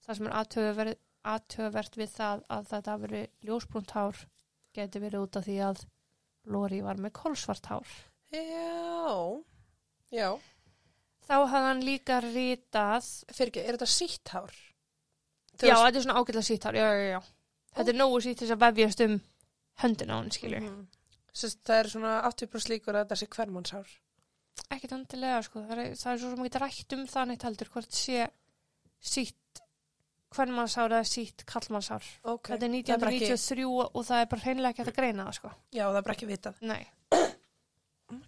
[0.04, 0.96] Það sem er
[1.34, 4.18] aðtöfuvert við það að þetta hafi verið ljósbrúnt hár
[4.76, 5.84] geti verið út af því að
[6.52, 7.88] Lóri var með kolsvart hár.
[8.34, 9.44] já,
[10.12, 10.30] já,
[11.24, 14.52] Þá hafði hann líka rítað, fyrir ekki, er þetta sítt hár?
[14.52, 17.22] já Þú veist- þetta er svona ágætlega sítt hár, já, já, já.
[17.78, 19.16] Þetta er nógu sítt þess að vefjast um
[19.80, 20.60] höndina á hann, skilju.
[20.60, 20.88] Mhm.
[21.34, 23.88] Sest, það er svona 80% líkur að þetta sé hvermannshár.
[24.70, 25.64] Ekkert handilega, sko.
[25.64, 28.28] Það er, það er svo sem ekki rætt um það neitt heldur, hvort sé
[29.02, 29.63] sítt
[30.36, 32.10] hvernmannshár eða sítt kallmannshár.
[32.24, 35.28] Ok, Þetta er það er ekki, 1993 og það er bara hreinlega ekki að greina
[35.28, 35.54] það, sko.
[35.72, 36.62] já, það er bara ekki vitað.
[36.74, 36.84] Nei.
[38.14, 38.20] Oh.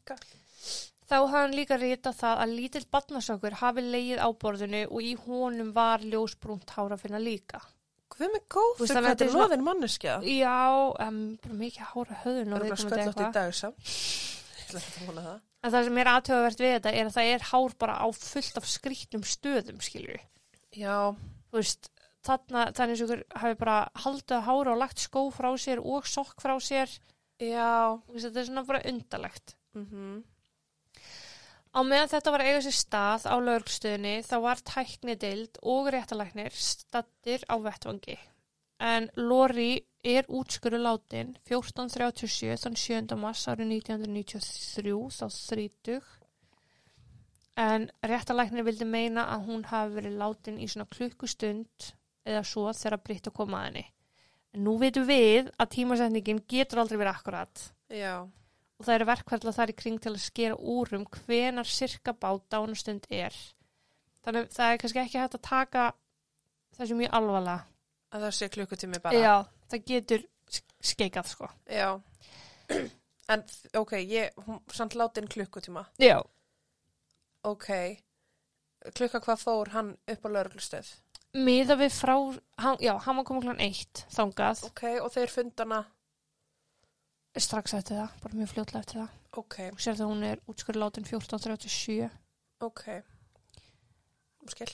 [1.06, 5.12] Þá hafði hann líka ritað það að lítill barnasökur hafi leið á borðinu og í
[5.28, 7.60] honum var ljósbrúnt hár að finna líka.
[8.15, 8.72] Hvað með góð?
[8.80, 10.15] Fyrir hvað þetta þetta er loðin manneskja?
[10.26, 10.56] Já,
[11.06, 13.76] um, bara mikið hára höðun og sköllótt í eitthvað.
[15.65, 18.58] En það sem er aðtöfavert við þetta er að það er hár bara á fullt
[18.60, 20.20] af skrýtnum stöðum, skilur
[20.78, 21.15] Já,
[21.50, 21.88] Þú veist,
[22.25, 26.07] þarna, þannig og ykkur hafi bara haldið að hára og lagt skó frá sér og
[26.09, 26.89] sokk frá sér.
[27.39, 27.99] já.
[28.13, 29.55] Þetta er svona bara undalegt.
[29.75, 30.23] Mm
[31.75, 37.43] Á meðan þetta var eiga sér stað á lögrstöðinni þá var tæknidild og réttalæknir stattir
[37.51, 38.15] á vettvangi.
[38.79, 43.17] En Lori er útskuru látin 1437 þann 7.
[43.19, 45.99] mars árið 1993 þá 30.
[47.59, 51.91] En réttalæknir vildi meina að hún hafi verið látin í svona klukkustund
[52.25, 53.85] eða svo þegar Britta kom að henni.
[54.55, 59.51] En nú veitum við að tímasetningin getur aldrei verið akkurat Já, og það eru verkfælla
[59.55, 63.35] þar í kring til að skera úr um hvenar sirka bát dánustund er.
[64.25, 65.83] Þannig að það er kannski ekki hægt að taka
[66.77, 67.65] þessu mjög alvarlega.
[68.15, 69.19] að það sé klukkutími bara.
[69.19, 69.35] Já,
[69.71, 71.49] það getur sk- skeikað sko.
[71.69, 71.99] Já.
[73.27, 73.41] En,
[73.73, 75.81] ok, ég, hún samt látin klukkutíma.
[75.97, 76.19] Já.
[77.41, 77.69] Ok.
[78.93, 80.91] Klukka hvað fór hann upp á lauruglustöð?
[81.36, 82.15] Miða við frá,
[82.63, 85.82] hann, já, hann var komið kláðan eitt þangað, Ok, og þeir fundana,
[87.36, 89.15] strax eftir það, bara mjög fljótlega eftir það.
[89.41, 92.10] ok, Og sér það hún er útskurði látin 1437.
[92.63, 92.84] ok,
[94.54, 94.69] skil.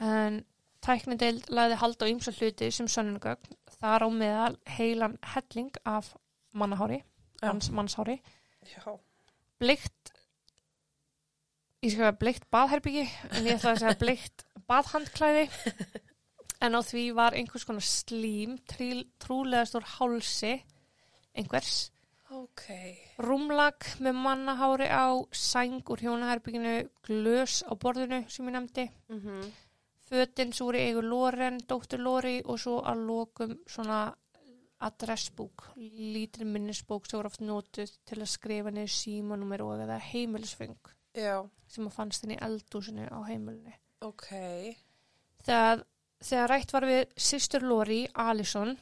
[0.00, 0.40] En
[0.82, 6.14] tæknideild laði hald á ýmsa hluti sem sönnungögn, þar á meðal heilan helling af
[6.56, 7.02] mannahári,
[7.42, 8.18] manns, mannshári,
[8.66, 8.82] Já,
[9.60, 10.10] bleikt,
[11.84, 15.46] ég skal að bleikt baðherbyggi, en ég ætla að segja bleikt baðhandklæði,
[16.64, 20.54] en á því var einhvers konar slím, trúlega stór hálsi,
[21.34, 21.88] einhvers,
[22.30, 22.66] ok,
[23.26, 29.50] rúmlag með mannahári á, sæng úr hjónaherbygginu, glös á borðinu sem ég nefndi, mhm,
[30.10, 34.08] fötin svo voru í eigu Loren, dóttur Lori og svo að lokum svona
[34.80, 40.78] adressbúk, lítil minnisbók sem voru oft notuð til að skrifa niður símanúmer og eða heimilisfeng
[41.14, 41.36] já,
[41.68, 43.74] sem að fannst í eldúsinu á heimilinu.
[44.04, 44.28] Ok,
[45.44, 45.82] Þegar,
[46.20, 48.74] þegar rætt var við sýstur Lori, Alison,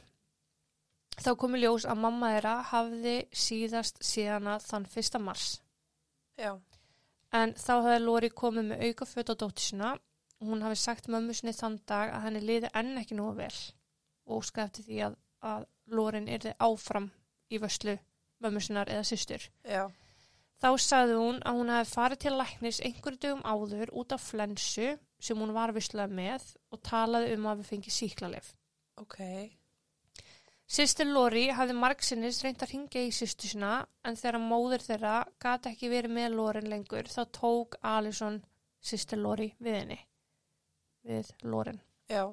[1.19, 5.19] þá komi ljós að mamma þeirra hafði síðast síðana þann 1.
[5.23, 5.61] mars.
[6.39, 6.57] já,
[7.31, 9.35] En þá hafði Lori komið með auka föt á
[10.39, 13.53] og hún hafi sagt mömmu sinni þann dag að henni liði enn ekki nú vel
[14.29, 17.09] og eftir því að, að Lorin yrði áfram
[17.49, 17.97] í vöslu
[18.39, 19.49] mömmu sinnar eða systur.
[19.63, 19.89] já,
[20.59, 24.89] Þá sagði hún að hún hafi farið til læknis einhverju dögum áður út af flensu
[25.19, 28.53] sem hún var visslega með og talaði um að við fengi síklarleif.
[28.99, 29.17] ok,
[30.69, 33.71] Sýstir Lori hafði margsinnis reynd að ringja í sýstu sína
[34.05, 38.37] en þegar móður þeirra gati ekki verið með Loren lengur þá tók Alison
[38.77, 39.97] sýstir Lori við henni.
[41.09, 41.81] Við Loren.
[42.05, 42.27] já,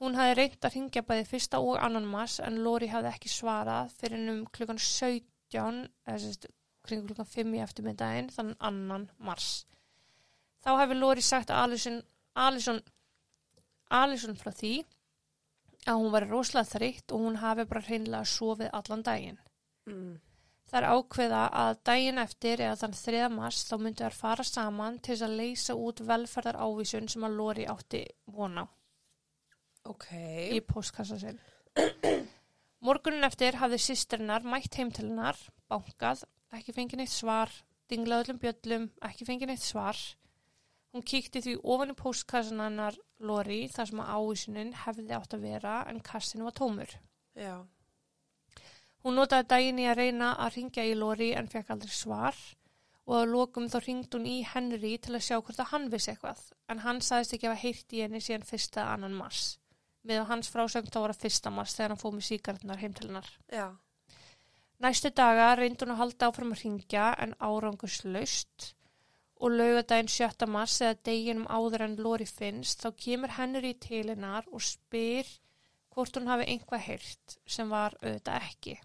[0.00, 3.92] Hún hafði reynd að ringja bæði fyrsta og annan mars en Lori hafði ekki svarað
[4.00, 6.48] fyrir um klukkan 17, eða sérst
[6.84, 9.66] kring klukkan 5 í eftirmiddaginn þannig annan mars.
[10.64, 11.96] Þá hefði Lori sagt að Alison,
[12.40, 12.82] Alison,
[13.92, 14.74] Alison frá því
[15.84, 19.40] að hún var rosalega þreytt og hún hafi bara hreinlega sofið allan daginn.
[19.90, 20.14] mm,
[20.70, 23.26] Það er ákveða að daginn eftir eða þann 3.
[23.34, 27.36] mars þá myndu þær fara saman til þess að leysa út velferðar ávísun sem að
[27.40, 28.64] Lori átti vona
[29.84, 30.08] ok,
[30.56, 31.38] í postkassa sinn.
[32.84, 35.38] Morgunin eftir hafði sýstrinnar mætt heim til hennar,
[35.70, 36.24] bankað,
[36.56, 37.52] ekki fengið neitt svar,
[37.90, 40.00] dinglað öllum bjöllum, ekki fengið neitt svar.
[40.94, 45.46] Hún kíkti því ofan í postkassan hennar Lori þar sem að ávísunin hefði átt að
[45.48, 46.92] vera en kassin var tómur.
[47.34, 47.64] já,
[49.04, 52.38] Hún notaði daginn í að reyna að ringja í Lori en fekk aldrei svar
[53.04, 56.12] og að lokum þá ringd hún í Henry til að sjá hvort að hann vissi
[56.14, 56.40] eitthvað
[56.72, 57.66] en hann sagðist ekki að
[57.98, 59.58] í henni síðan fyrsta annan mars.
[60.04, 63.08] Með hans frásögn þá var að fyrsta mars þegar hann fóð með síkarnar heim til
[63.08, 63.28] hennar.
[63.50, 63.66] já,
[64.80, 68.74] Næstu daga reyndi hún að halda áfram að ringja en árangurslaust
[69.44, 70.46] og laugadaginn 7.
[70.48, 75.28] mars eða deginum áður en Lori finnst þá kemur Henry til hennar og spyr
[75.92, 78.76] hvort hún hafi einhvað heyrt sem var auðvitað ekki.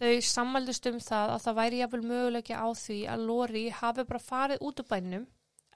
[0.00, 4.24] Þau sammældust um það að það væri jafnvel möguleiki á því að Lori hafi bara
[4.24, 5.26] farið út úr bænum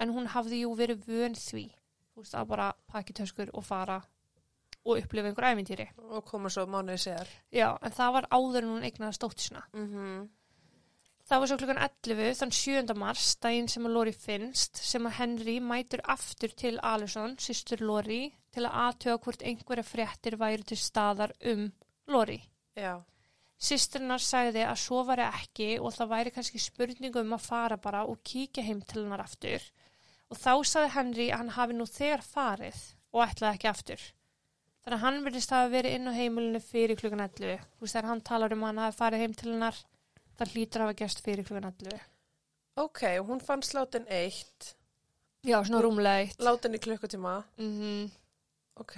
[0.00, 1.66] en hún hafði jú verið vön því.
[2.14, 4.00] Þú veist að bara pakki töskur og fara
[4.84, 5.88] og upplifa einhver æfintýri.
[6.10, 7.28] og koma svo mánuði sér.
[7.52, 9.62] Já, en það var áður en hún eignaði stóttisina.
[9.72, 10.28] Mm
[11.24, 12.94] Það var svo klukkan 11 þann 7.
[13.00, 18.26] mars, daginn sem að Lori finnst, sem að Henry mætur aftur til Alison, sýstur Lori,
[18.52, 21.70] til að aðtöga hvort einhverja fréttir væri til staðar um
[22.12, 22.42] Lori.
[22.76, 23.00] Já,
[23.64, 28.02] Sýsturnar sagði að svo væri ekki og það væri kannski spurningu um að fara bara
[28.10, 29.62] og kíkja heim til hennar aftur.
[30.28, 32.82] Og þá sagði Henry að hann hafi nú þegar farið
[33.14, 34.04] og ætlaði ekki aftur.
[34.84, 37.62] Þannig að hann virðist hafa verið inn á heimilinu fyrir klukkan 11.
[37.78, 39.78] Þú veist þegar hann talar um að hann hafi farið heim til hennar,
[40.38, 42.00] það hlýtur að hafa gæst fyrir klukkan 11.
[42.76, 44.74] ok, og hún fann slátin eitt,
[45.44, 46.38] Já, svona rúmlega eitt.
[46.40, 48.10] látin í klukkutíma, Mm
[48.76, 48.96] ok,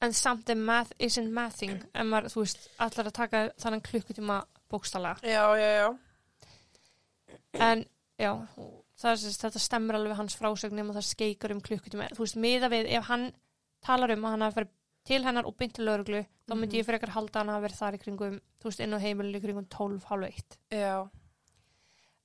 [0.00, 4.38] En samt math isn't mathing, en maður, þú veist, allar að taka þannig klukkutíma
[4.70, 5.16] bókstala.
[5.22, 5.90] já, já, já,
[7.60, 7.84] En,
[8.20, 8.30] já,
[9.00, 12.08] það er sérst, þetta stemmer alveg hans frásögnum og það skeikar um klukkutíma.
[12.14, 13.26] Þú veist, miða við, ef hann
[13.84, 14.72] talar um að hann hafi farið
[15.06, 17.80] til hennar og bynt til lauruglu, þá myndi ég frekar halda að hann hafi verið
[17.80, 20.58] þar í kringum, þú veist, inn á heimilinu í kringum 12, hálf eitt.
[20.70, 21.08] já,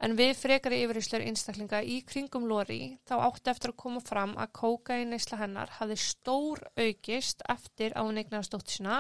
[0.04, 4.52] En við frekari yfirýslur einstaklinga í kringum Lori þá átti eftir að koma fram að
[4.60, 8.98] kókain neysla hennar hafði stór aukist eftir að hún eignast dóttir sína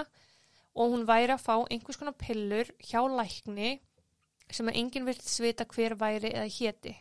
[0.75, 3.73] og hún væri að fá einhvers konar pillur hjá lækni
[4.51, 6.95] sem að enginn vilt svita hver væri eða héti.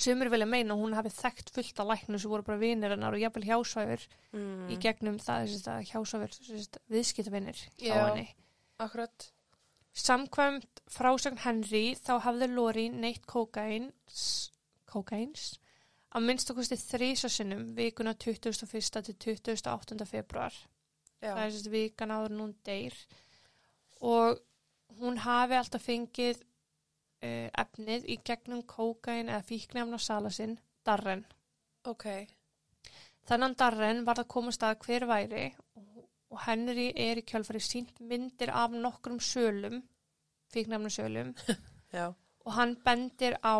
[0.00, 3.16] Sumir vilja meina að hún hafi þekkt fullt af læknum sem voru bara vinir hennar
[3.16, 4.04] og jafnvel hjásvæfur
[4.36, 4.66] mm.
[4.72, 8.02] í gegnum það að hjásvæfur viðskiptavinir hjá Já.
[8.08, 8.26] henni.
[8.82, 9.30] akkurat,
[9.96, 14.50] Samkvæmt frásögn Henry þá hafði Lori neitt kókains,
[14.84, 15.54] kókains
[16.12, 19.00] að minnst okkusti þrísasinnum vikuna 21.
[19.16, 20.04] til 28.
[20.08, 20.52] februar
[21.22, 21.32] Já.
[21.32, 22.98] það er vikan áður en hún deyr
[24.04, 24.42] og
[25.00, 26.44] hún hafi alltaf fengið
[27.26, 31.24] uh, efnið í gegnum kókain eða fíknefna sala sinn, Darren.
[31.86, 32.06] Ok.
[33.26, 36.04] Þannig Darren var að komast að hver væri og,
[36.46, 39.80] Henry er í kjálfari sínt myndir af nokkrum sölum,
[40.52, 41.32] fíknefna sölum
[41.96, 42.12] Já.
[42.44, 43.56] og hann bendir á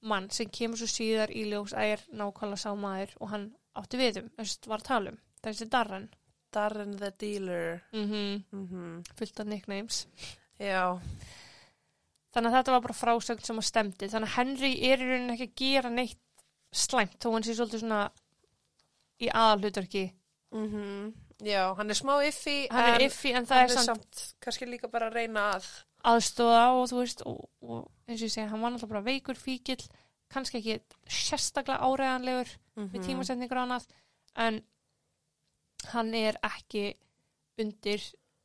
[0.00, 3.46] mann sem kemur svo síðar í ljós að er nákvæmlega sá maður og hann
[3.78, 6.08] átti við um, þess var að tala um, þessi Darren.
[6.54, 7.82] Darren the Dealer.
[7.92, 10.06] Mm Mm fullt af nicknames.
[10.58, 10.98] Já.
[12.34, 14.08] Þannig að þetta var bara frásögn sem að stemdi.
[14.12, 16.18] Þannig að Henry er í rauninni ekki að gera neitt
[16.76, 18.02] slæmt þó hann sé svolítið svona
[19.24, 20.04] í aðalhutverki.
[20.54, 21.14] Mm
[21.46, 22.66] Já, hann er smá iffi.
[22.72, 25.68] Hann er en iffi en það er samt samt kannski líka bara að reyna að.
[26.10, 29.38] aðstóða og þú veist og, og eins og ég segi, hann var náttúrulega bara veikur
[29.38, 29.78] fíkil,
[30.32, 33.86] kannski ekki sérstaklega áræðanlegur Mm við tímasetningur og annað
[34.38, 34.60] en
[35.92, 36.84] hann er ekki
[37.58, 38.02] undir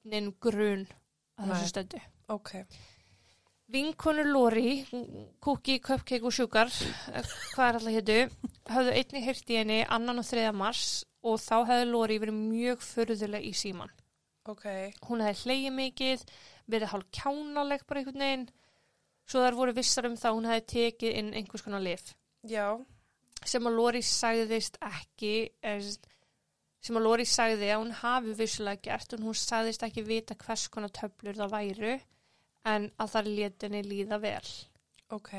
[0.10, 0.88] neinn grun
[1.38, 2.02] að þessu stöndu.
[2.34, 2.56] Ok.
[3.73, 4.86] Vinkonur Lori,
[5.41, 6.69] Cookie, Cupcake og Sugar,
[7.09, 7.23] eh,
[7.55, 8.17] hvað er alltaf hétu,
[8.69, 10.83] höfðu einnig heyrt í henni annan og þriða mars
[11.23, 13.89] og þá hefði Lori verið mjög förðuleg í síman.
[14.45, 14.67] Ok.
[15.07, 16.25] Hún hefði hleyið mikið,
[16.69, 18.45] verið hálf kjánaleg bara einhvern veginn,
[19.25, 22.13] svo þar voru vissar um það að hún hefði tekið inn einhvers konar lif
[22.45, 22.77] Já.
[23.43, 25.81] sem að Lori sagðist ekki, er,
[26.83, 30.67] sem að Lori sagði að hún hafi vissulega gert en hún sagðist ekki vita hvers
[30.67, 31.99] konar töflur það væru
[32.69, 34.54] en að það leti henni líða vel.
[35.13, 35.34] Ok.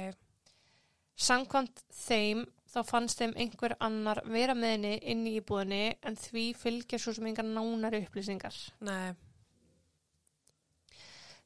[1.15, 6.47] Sankvæmt þeim þá fannst þeim einhver annar vera með henni inn í íbúðinni en því
[6.59, 8.57] fylgja svo sem engar nánari upplýsingar.
[8.85, 9.15] Nei.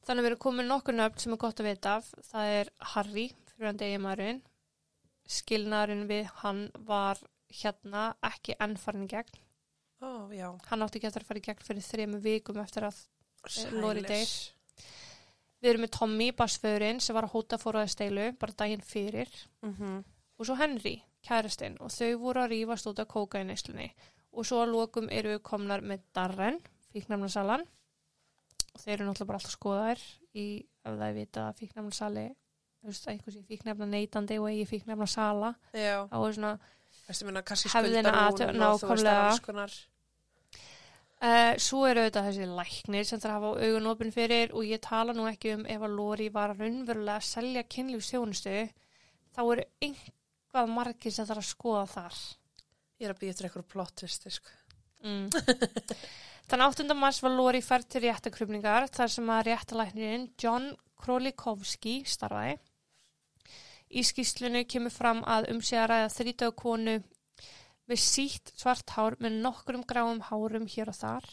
[0.07, 2.07] Þannig að við erum komin nokkur nöfn sem er gott að vita af.
[2.31, 4.39] Það er Harry, fyrir hann degjumæðurinn.
[5.29, 7.21] Skilnaðurinn við hann var
[7.59, 9.43] hérna ekki enn farin í gegn.
[10.01, 10.47] Ó, já.
[10.69, 13.03] Hann átti ekki eftir að fara í gegn fyrir þremu vikum eftir að
[13.75, 14.33] Lori Sælir.
[15.61, 19.29] Við erum með Tommy, basföðurinn, sem var að hóta fóraði steilu, bara daginn fyrir.
[19.65, 20.03] Mhm.
[20.39, 23.89] Og svo Henry, kæristinn, og þau voru að rífast út af kókaineislunni.
[24.31, 26.59] Og svo að lokum eru við komnar með Darren,
[26.93, 27.65] fíknæmnasalan.
[28.73, 30.03] Og þeir eru náttúrulega bara alltaf skoðaðir
[30.35, 30.45] í,
[30.85, 32.25] ef það er vita að fíknæmnasali,
[32.79, 35.55] þú veist, að einhversi fíknæmna neytandi og eigi fíknæmna sala.
[35.73, 36.07] Já.
[36.07, 36.59] Þá er svona,
[37.09, 39.11] Hefðina hún og þú veist nákvæmlega.
[39.11, 39.73] að alls konar.
[41.19, 44.79] Uh, svo eru auðvitað þessi læknir sem þarf að hafa augun opinn fyrir og ég
[44.79, 48.53] tala nú ekki um ef að Lori var raunverulega að selja kynlífstjónustu
[49.35, 52.21] þá eru einhvað margir sem þarf að skoða þar.
[52.99, 54.55] Ég er að býja eftir eitthvað plott, vistu, sko.
[55.03, 55.27] Mm.
[56.49, 56.87] Þann 8.
[56.95, 60.71] mars var Lori færð til réttakrupningar þar sem að réttalæknirinn John
[61.03, 62.55] Krolikowski starfaði.
[63.91, 66.99] Í skýslinu kemur fram að um sig að ræða þrítöðu konu
[67.89, 71.29] með sítt svart hár með nokkrum gráum hárum hér og þar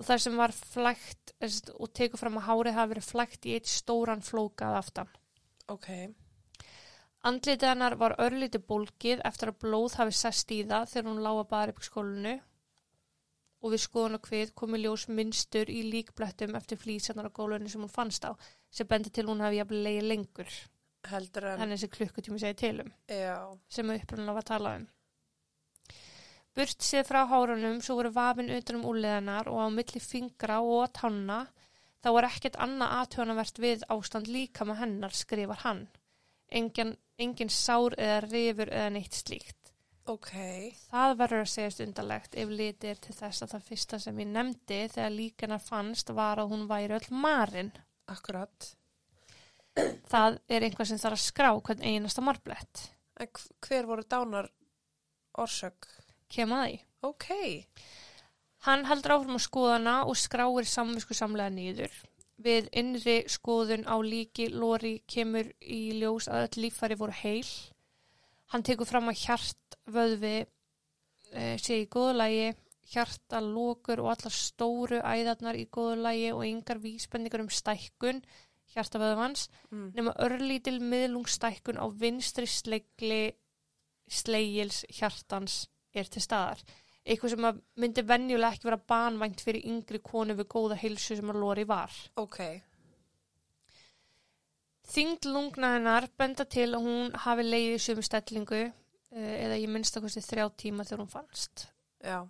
[0.00, 3.56] og þar sem var flægt sem og tekur fram að hárið hafi verið flægt í
[3.56, 5.10] eitt stóran flókað aftan.
[5.68, 5.88] Ok.
[7.28, 11.44] Andlitið hennar var örlítið bólgið eftir að blóð hafi sest í það þegar hún lága
[11.50, 12.36] bara upp í skólinu
[13.60, 17.82] og við skoðun og hvið komi ljós minnstur í líkblettum eftir flýsennar á gólunni sem
[17.84, 18.32] hún fannst á
[18.72, 20.54] sem bendi til hún hafi jafnlega leið lengur
[21.10, 23.36] Heldur en, en þessi klukkutími segi til um já.
[23.68, 24.88] sem upprunnilega var að tala um.
[26.60, 30.90] Burt séð frá hárunum svo voru vafin utan um úrleðanar og á milli fingra og
[30.92, 31.38] tanna
[32.04, 35.86] þá var ekkert annað aðtjónavert við ástand líka með hennar skrifar hann.
[36.52, 39.56] Engin, engin sár eða rifur eða neitt slíkt.
[40.10, 40.32] Ok.
[40.90, 44.30] Það verður að segjast undarlegt ef litið er til þess að það fyrsta sem ég
[44.34, 47.72] nefndi þegar líkana fannst var að hún væri öll marinn.
[48.10, 48.68] Akkurat.
[50.10, 52.84] Það er einhvað sem þarf að skrá hvern einasta marblett.
[53.16, 54.50] En hv- hver voru dánar
[55.38, 55.86] orsök?
[56.30, 56.78] Kem að því.
[57.08, 57.26] Ok.
[58.66, 61.92] Hann heldur áfram að skoðana og skráir samvisku samlega nýður.
[62.40, 67.48] Við innri skoðun á líki Lóri kemur í ljós að öll líffæri voru heil.
[68.52, 70.36] Hann tekur fram að hjart vöðvi
[71.32, 72.46] e, sé í góðu lagi,
[72.90, 78.24] hjarta, lókur og allar stóru æðarnar í góðu lagi og yngar vísbendingar um stækkun
[78.74, 79.92] hjarta vöðvans Mm.
[79.94, 83.32] nema örlítil miðlungsstækkun á vinstri slegli
[84.10, 86.62] slegils hjartans er til staðar.
[87.00, 87.46] Eitthvað sem
[87.80, 91.94] myndi venjulega ekki vera banvænt fyrir yngri konu við góða heilsu sem að Lori var.
[92.20, 92.40] Ok.
[94.90, 99.96] Þyngd lungna hennar benda til að hún hafi leiðið sömu stellingu eh, eða ég minnst
[99.96, 101.66] að kosti þrjá tíma þegar hún fannst.
[102.02, 102.20] Já.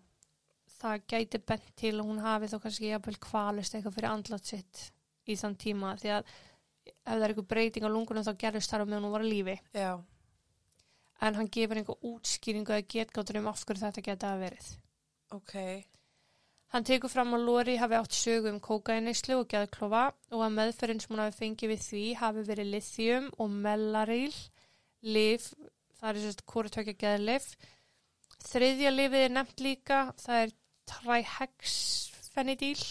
[0.81, 4.87] Það gæti bent til að hún hafi þá kannski jafnvel kvalist eitthvað fyrir andlat sitt
[5.29, 6.31] í þann tíma því að
[6.91, 9.33] ef það er eitthvað breyting á lungunum þá gerðist þar á meðan hún var að
[9.35, 9.57] lífi.
[9.77, 9.93] Já.
[11.21, 14.69] En hann gefur einhver útskýringu eða getgáttur um af hverju þetta geta að verið.
[15.37, 15.55] ok,
[16.71, 21.01] Hann tekur fram að Lori hafi átt sögu um kókainneislu og geðklofa og að meðferðin
[21.03, 24.37] sem hún hafi fengið við því hafi verið lithium og melaril,
[25.03, 25.49] lif,
[25.99, 27.49] það er sérst hvori tökja geðlif.
[28.47, 30.55] Þriðja lifið er nefnt líka, það er
[30.93, 32.87] trihexfenidíl,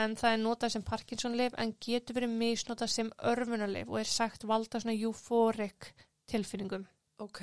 [0.00, 4.48] en það er notað sem Parkinson-lif en getur verið misnotað sem örfunarlif og er sagt
[4.48, 5.92] valda svona euphoric
[6.30, 6.88] tilfinningum.
[7.18, 7.40] Ok,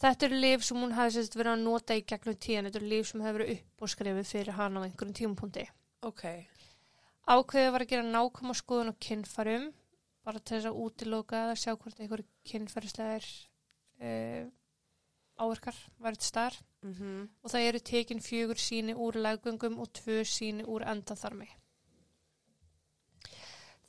[0.00, 2.86] Þetta eru lif sem hún hafi sérst verið að nota í gegnum tíðan, þetta eru
[2.88, 5.66] lif sem hefur verið upp og skrifið fyrir hana á einhverjum tímapunkti.
[6.08, 6.22] ok,
[7.30, 9.66] Ákveðið var að gera nákvæma skoðun á kynfærum,
[10.24, 13.28] bara til þess að útiloka eða sjá hvort einhverju kynfærislegar
[14.00, 14.48] uh,
[15.36, 16.56] áverkar væri til staðar.
[16.82, 21.48] mhm, Og það eru tekin fjögur síni úr leggöngum og tvö síni úr endaþarmi.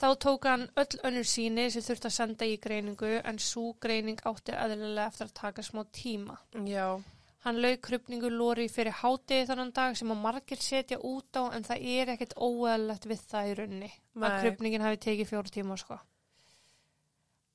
[0.02, 4.22] Þá tók hann öll önnur síni sem þurfti að senda í greiningu en svo greining
[4.26, 6.38] átti eðlilega eftir að taka smá tíma.
[6.66, 6.97] já,
[7.41, 11.64] Hann lauk krupningu Lóri fyrir hátið þannan dag sem að margir setja út á en
[11.66, 13.89] það er ekkert óeðlegt við það í rauninni.
[14.18, 14.41] Að Nei.
[14.43, 15.97] krupningin hafi tekið fjóru tíma sko.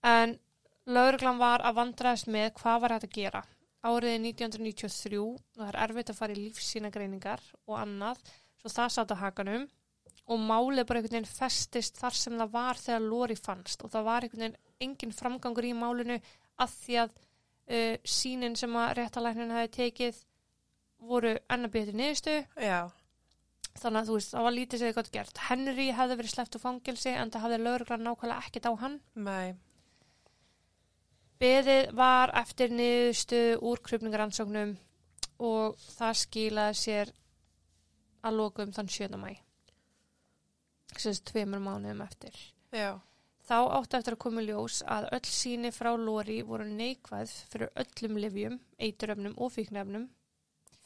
[0.03, 0.39] En
[0.87, 3.45] lauruglan var að vandraðast með hvað var hægt að gera.
[3.87, 8.23] Áriði 1993, og það er erfitt að fara í lífsýnagreiningar og annað,
[8.59, 9.69] svo það satt á hakanum
[10.27, 13.85] og málið bara einhvern veginn festist þar sem það var þegar Lóri fannst.
[13.85, 16.19] Og það var einhvern veginn engin framgangur í málinu
[16.63, 20.23] að því að uh, sínin sem að réttalæknin hefði tekið
[21.07, 22.89] voru ennabíði niðurstu já,
[23.77, 25.45] þannig að þú veist, það var lítið sem þið gott gert.
[25.51, 28.99] Henry hefði verið sleppt úr fangelsi en það hafði lögreglan nákvæmlega ekkert á hann.
[29.15, 29.55] Nei,
[31.37, 34.73] Beðið var eftir niðurstu úr krupningaransóknum
[35.45, 37.13] og það skilaði sér
[38.25, 39.19] að lokum þann 7.
[39.21, 39.46] mæ
[41.03, 42.37] sem tveimur mánuðum eftir
[42.73, 42.97] já,
[43.47, 48.17] Þá átti eftir að koma ljós að öll síni frá Lóri voru neikvæð fyrir öllum
[48.19, 50.09] livjum, eituröfnum og fíknefnum.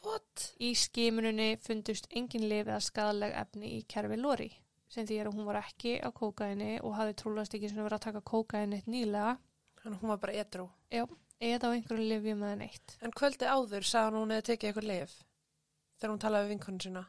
[0.04, 4.50] what, Í skimununni fundust engin lif eða skadaleg efni í kerfi Lóri,
[4.88, 8.04] sem því að hún var ekki á kókaini og hafði trúlast ekki sem verið að
[8.10, 9.38] taka kókaini nýlega
[9.84, 10.68] hann hún var bara edru.
[10.92, 12.98] eða á einhverju livjum eða neitt.
[13.00, 15.14] En kvöldi áður sagði hún hefði tekið eitthvað lif
[15.96, 17.06] þegar hún talaði við vinkonun sína.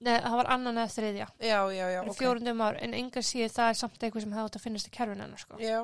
[0.00, 2.10] Nei, það var annan eða þriðja, Já, já, já, okay.
[2.10, 2.16] ok.
[2.22, 4.94] fjórundum ár, en enga síð það er samt eitthvað sem hefði átt að finnast í
[4.96, 5.58] kerfinu hennar, sko.
[5.60, 5.80] Já,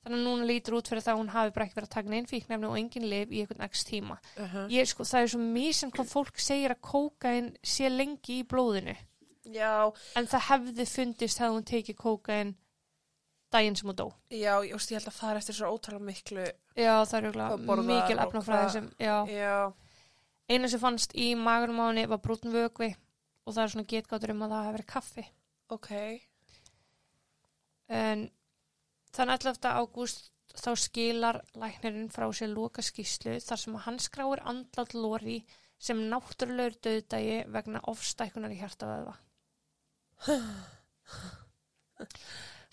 [0.00, 2.08] Þannig að núna lítur út fyrir það að hún hafi bara ekki verið að taka
[2.08, 4.14] neinn fíknefni og engin lif í einhvern x tíma.
[4.40, 8.46] uh Ég, sko, það er svo mísinn hvað fólk segir að kókain sé lengi í
[8.48, 8.96] blóðinu
[9.44, 12.54] já, en það hefði fundist hefði hún tekið kókain
[13.52, 16.06] daginn sem hún dó já, ég, veist, ég held að það er eftir svo ótrúlega
[16.06, 16.48] miklu,
[16.80, 19.16] Já, það er mikil og efnafræði hvað- sem já.
[19.28, 19.72] já,
[20.48, 22.94] eina sem fannst í henni var brúnn vögvi
[23.50, 25.24] og það er svona getgáttur um að það hefði verið kaffi
[25.74, 25.90] ok,
[28.00, 28.28] en
[29.14, 29.72] þann 11.
[29.74, 35.40] ágúst þá skilar læknirinn frá sér loka skýslu þar sem hann skráir andlat lóri
[35.80, 39.14] sem náttúrulegur döðdagi vegna ofstækunar í hjartavöðva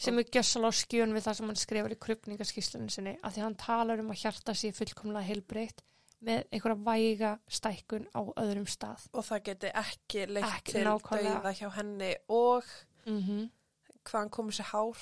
[0.03, 3.45] sem er gjössal á skjön við það sem hann skrifar í krupningaskýslunni sinni að því
[3.45, 5.85] hann talar um að hjarta sé fullkomlega heilbreytt
[6.25, 11.33] með einhverja væga stækkun á öðrum stað og það geti ekki leitt Ekki til nákvæmlega.
[11.35, 12.63] dauða hjá henni og
[13.05, 13.49] mm -hmm.
[14.09, 14.97] hvaðan komið sér hár.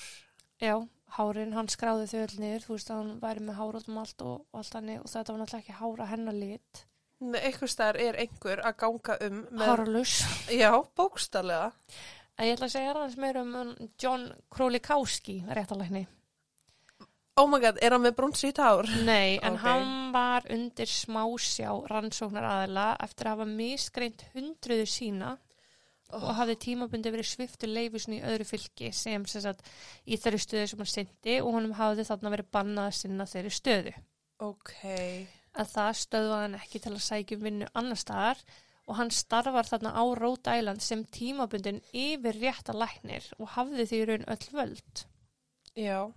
[0.61, 0.87] Já,
[1.17, 3.97] hárin, hann skráði þau öll niður, þú veist að hann væri með hár út um
[3.97, 6.85] allt og, og allt hannig og þetta var náttúrulega ekki hára hennar lit.
[7.19, 10.13] Nei, einhver staðar er einhver að ganga um með, Háralus.
[10.51, 11.71] já, bókstarlega.
[12.37, 16.07] En ég ætla að segja aðeins meira um John Krolikowski, réttalækni.
[17.37, 18.87] Oh my god, er hann með brún sítt hár?
[19.03, 19.63] Nei, en Ok.
[19.65, 25.37] hann var undir smásjá rannsóknar aðila eftir að hafa misgreint hundruðu sína
[26.13, 29.63] Oh, og hafði tímabundi verið sviftur leifisn í öðru fylki sem sem sagt
[30.05, 33.51] í þeirri stöðu sem hann syndi og honum hafði þarna verið bannað að sinna þeirri
[33.55, 33.93] stöðu.
[34.39, 34.71] ok,
[35.57, 38.43] að það stöðvaði hann ekki til að sækja um vinnu annar staðar
[38.85, 44.03] og hann starfar þarna á Rhode Island sem tímabundin yfir rétta læknir og hafði því
[44.05, 45.05] raun öll völd.
[45.75, 46.13] já,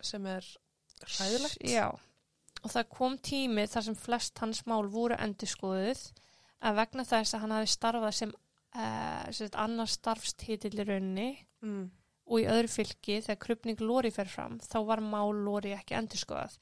[0.00, 0.46] sem er
[1.04, 1.60] hræðilegt.
[1.66, 1.90] Já,
[2.62, 6.02] og það kom tími þar sem flest hans mál voru endurskoðuð
[6.66, 8.32] að vegna þess að hann hafi starfað sem,
[8.76, 11.30] uh, sem annar starfstitill í rauninni
[11.64, 11.90] Mm.
[12.28, 16.58] og í öðru fylki þegar krupning Lóri fer fram þá var mál Lóri ekki endurskoðað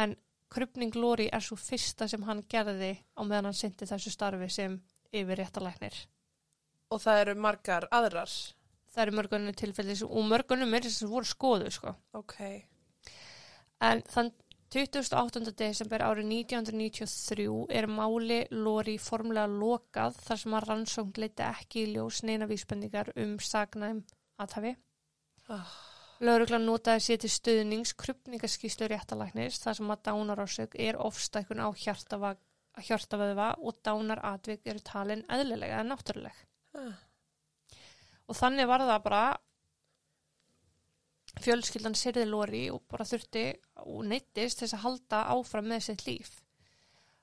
[0.00, 0.16] en
[0.50, 4.78] krupning Lóri er svo fyrsta sem hann gerði á meðan hann syndi þessu starfi sem
[5.12, 5.94] yfir réttalæknir.
[6.90, 8.30] Og það eru margar aðrar.
[8.90, 11.94] Það eru mörgunum tilfelli og mörgunum er þess að voru skoðu sko.
[12.18, 12.36] Ok,
[13.80, 14.30] En þann
[14.70, 15.40] 28.
[15.58, 21.94] desember árið 1993 er máli Lóri formlega lokað þar sem að rannsókn leiti ekki í
[21.94, 24.04] ljós neina vísbendingar um sagnæm
[24.38, 24.76] aðhafi.
[25.50, 25.72] Ah.
[26.20, 33.54] Lauruglan notaði sér til stuðnings krupningaskíslu réttalæknis þar sem að dánarásök er ofstækun á hjartavöðva
[33.58, 36.44] og dánaratvik eru talin eðlilega en náttúruleg.
[36.76, 37.09] Ah.
[38.30, 39.24] Og þannig var það bara
[41.40, 43.44] fjölskyldan sérði Lóri og bara þurfti
[43.86, 46.30] og neittist þess að halda áfram með sitt líf.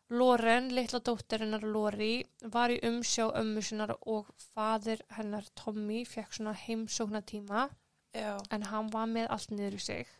[0.09, 2.21] Loren, litla dóttirinnar Lóri,
[2.53, 7.67] var í umsjá ömmu sinnar og fadir hennar Tommy fekk svona heimsókna tíma
[8.15, 8.37] Já.
[8.51, 10.13] en hann var með allt niður í sig.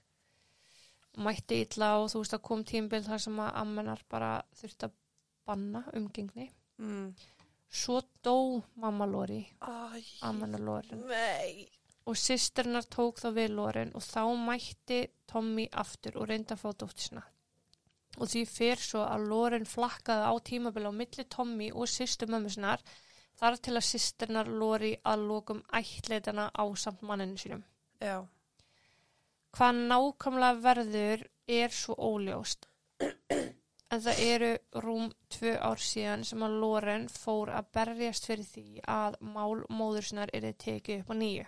[1.18, 5.00] Mætti illa og þú veist að kom tímbil þar sem að ammenar bara þurfti að
[5.48, 6.52] banna umgengni.
[6.78, 7.16] Mm.
[7.70, 9.42] Svo dó mamma Lóri,
[10.60, 11.04] Loren.
[11.08, 11.68] nei.
[12.08, 16.70] og sýsternar tók þá við Loren og þá mætti Tommy aftur og reyndi að fá
[16.72, 17.24] dóttisina.
[18.18, 22.82] Og því fyrir svo að Loren flakkaði á tímabili á milli Tommy og sýstu mömmusinar
[23.38, 27.64] þar til að sýsternar Lori að lokum ættleitana á samt manninu sínum.
[28.02, 28.26] Já.
[29.54, 32.68] Hvað nákvæmlega verður er svo óljóst.
[33.88, 34.50] En það eru
[34.84, 40.10] rúm tvö ár síðan sem að Loren fór að berjast fyrir því að mál móður
[40.10, 41.46] sinnar er tekið upp á nýju.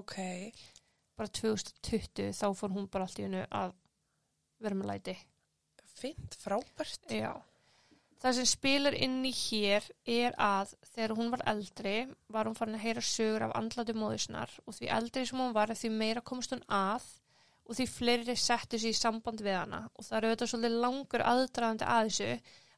[0.00, 0.16] Ok.
[1.20, 3.74] bara 2020 þá fór hún bara allt í hennu að
[4.64, 5.14] vera með læti.
[6.00, 7.10] Fint, frábært.
[7.12, 7.34] Já.
[8.20, 11.94] Það sem spilar inn í hér er að þegar hún var eldri
[12.32, 15.72] var hún farin að heyra sögur af andlatu móðusnar og því eldri sem hún var
[15.72, 17.06] því meira komst hún að
[17.70, 19.84] og því fleiri settu sér í samband við hana.
[19.94, 22.30] Og það eru auðvitað svolítið langur aðdraðandi að þessu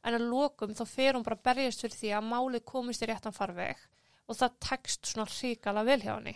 [0.02, 3.08] en að lokum þá fer hún bara að berjast fyrir því að málið komist í
[3.08, 3.80] réttan farveg.
[4.28, 6.34] Og það tekst svona hrikala vel hjá henni.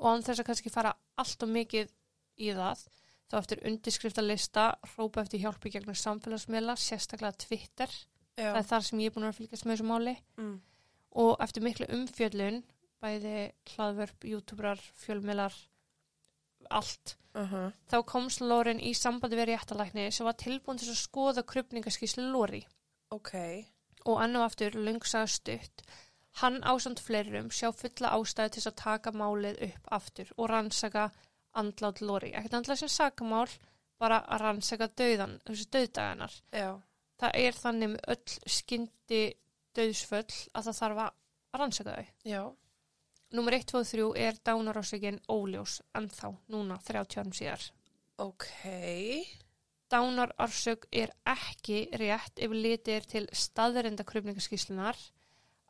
[0.00, 1.92] Og án þess að kannski fara allt og mikið
[2.40, 2.86] í það
[3.30, 7.92] þá eftir undirskriftalista hrópa eftir hjálpi gegnum samfélagsmiðla sérstaklega Twitter,
[8.36, 8.50] Já.
[8.50, 10.16] það er þar sem ég er búin að fylgjast með þessu máli.
[10.40, 10.54] Mm.
[11.14, 12.56] og eftir miklu umfjöllun
[12.98, 15.54] bæði hlaðvörp, youtuberar, fjölmiðlar
[16.70, 17.72] allt, Uh -huh.
[17.90, 22.66] þá komst Loren í sambandi við réttalækni sem var tilbúin til að skoða krupningaskíslu Lori
[23.10, 23.32] Ok.
[24.04, 25.82] og og aftur lungsaða stutt
[26.40, 31.10] hann ásamt fleirum sjá fulla ástæðu til að taka málið upp aftur og rannsaka
[31.54, 33.48] andlát Lori, ekkert andlát sem sakamál
[33.98, 36.80] bara að rannsaka döðan þessu döðdaganar Já.
[37.20, 39.34] það er þannig með öll skyndi
[39.74, 41.10] döðsföll að það þarf að
[41.58, 42.42] rannsaka þau Já.
[43.34, 47.62] Númer 1, 2 og 3 er dánarásökin óljós ennþá núna 30 árum síðar.
[48.18, 48.46] Ok.
[49.94, 54.98] dánarársök er ekki rétt ef litið er til staðrenda krupningaskíslunar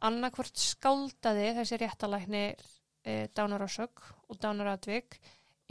[0.04, 2.44] annarkvort skáldaði þessi réttalækni
[3.04, 5.18] e, dánarársök og dánaratvik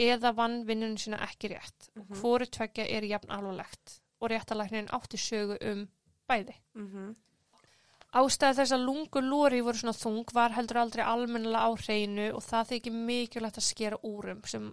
[0.02, 1.90] eða vann vinnunum sína ekki rétt.
[1.94, 2.22] Mm mm.
[2.22, 5.88] hvoru tveggja er jafn alvarlegt og réttalæknin átti sögu um
[6.28, 6.56] bæði.
[6.74, 7.16] Mm
[8.14, 12.44] Ástæða þess að lungu lóri voru svona þung var heldur aldrei almennilega á hreinu og
[12.46, 14.68] það þykir mikilvægt að skera úrum sem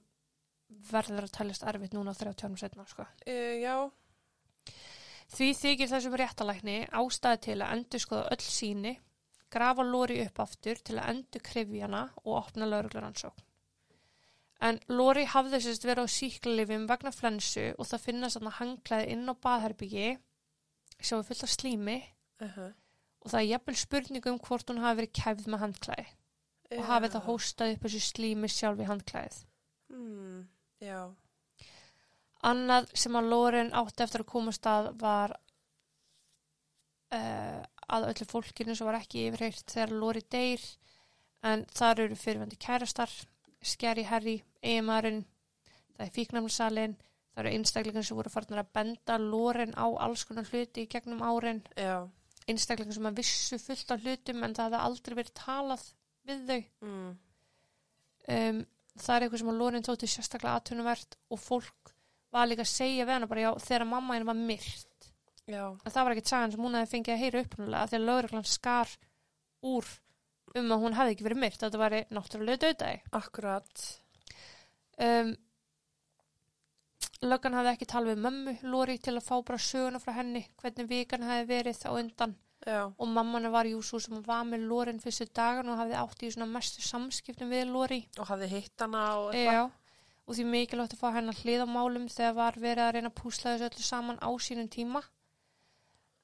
[0.91, 3.07] verður að taljast erfitt núna 30 árum setna sko.
[3.25, 3.77] Uh, já.
[5.31, 8.95] Því þykir þessum réttalækni ástæði til að endur skoða öll síni,
[9.51, 13.47] grafa Lóri upp aftur til að endur krifjana og opna lauruglaransókn.
[14.69, 19.33] En Lóri hafði sérst verið á síklarlifum vegna flensu og það finnast þarna hanglaði inn
[19.33, 20.09] á baðherbyggi
[21.01, 22.01] sem var fullt af slími
[22.41, 22.73] Uh -huh.
[23.21, 26.07] Og það er jafnvel spurning um hvort hún hafi verið kæfð með handklæði
[26.71, 29.39] og hafi það hóstað upp þessu slími sjálf í handklæðið.
[29.91, 30.45] Mm.
[30.81, 31.01] Já.
[32.47, 35.35] Annað sem að Loren átti eftir að komast að var
[37.13, 37.61] uh,
[37.91, 40.63] að öllu fólkinu sem var ekki yfirheirt þegar Lori deyr
[41.51, 43.13] en þar eru fyrirvændi kærastar,
[43.61, 45.25] Scary Harry, eiginmaðurinn,
[45.97, 46.97] það er fíknamlisalinn,
[47.33, 51.25] það eru einstaklingar sem voru farnar að benda Loren á alls konar hluti í gegnum
[51.25, 52.07] árin, Já.
[52.51, 55.87] Einstaklingar sem að vissu fullt af hlutum en það hafði aldrei verið talað
[56.29, 56.61] við þau.
[56.85, 57.09] Mm.
[58.37, 58.61] um,
[59.01, 61.95] það er eitthvað sem að Lorin tóti sérstaklega aðtunumvert og fólk
[62.35, 64.87] var líka að segja við hana bara já þegar mamma henni var myrt
[65.51, 68.47] en það var ekkert sagan sem hún hefði fengið að heyra uppnulega því að lögreglan
[68.47, 68.93] skar
[69.67, 69.89] úr
[70.61, 73.85] um að hún hefði ekki verið myrt þetta væri náttúrulega döðdægi Akkurat.
[75.07, 75.33] um,
[77.25, 80.89] löggan hafði ekki talað við mömmu Lori til að fá bara söguna frá henni hvernig
[80.89, 82.93] vikan hefði verið á undan Já.
[82.93, 86.33] og mamman var jú svo sem var með Lorin fyrstu dagan og hafði átt í
[86.33, 89.61] svona mestu samskiptum við Lori Og hafði hitt hana og eitthvað.
[89.61, 89.63] Já,
[90.27, 93.21] og því mikilvægt að fá hennar hlið á málum þegar var verið að reyna að
[93.23, 95.03] púsla þessu öllu saman á sínum tíma.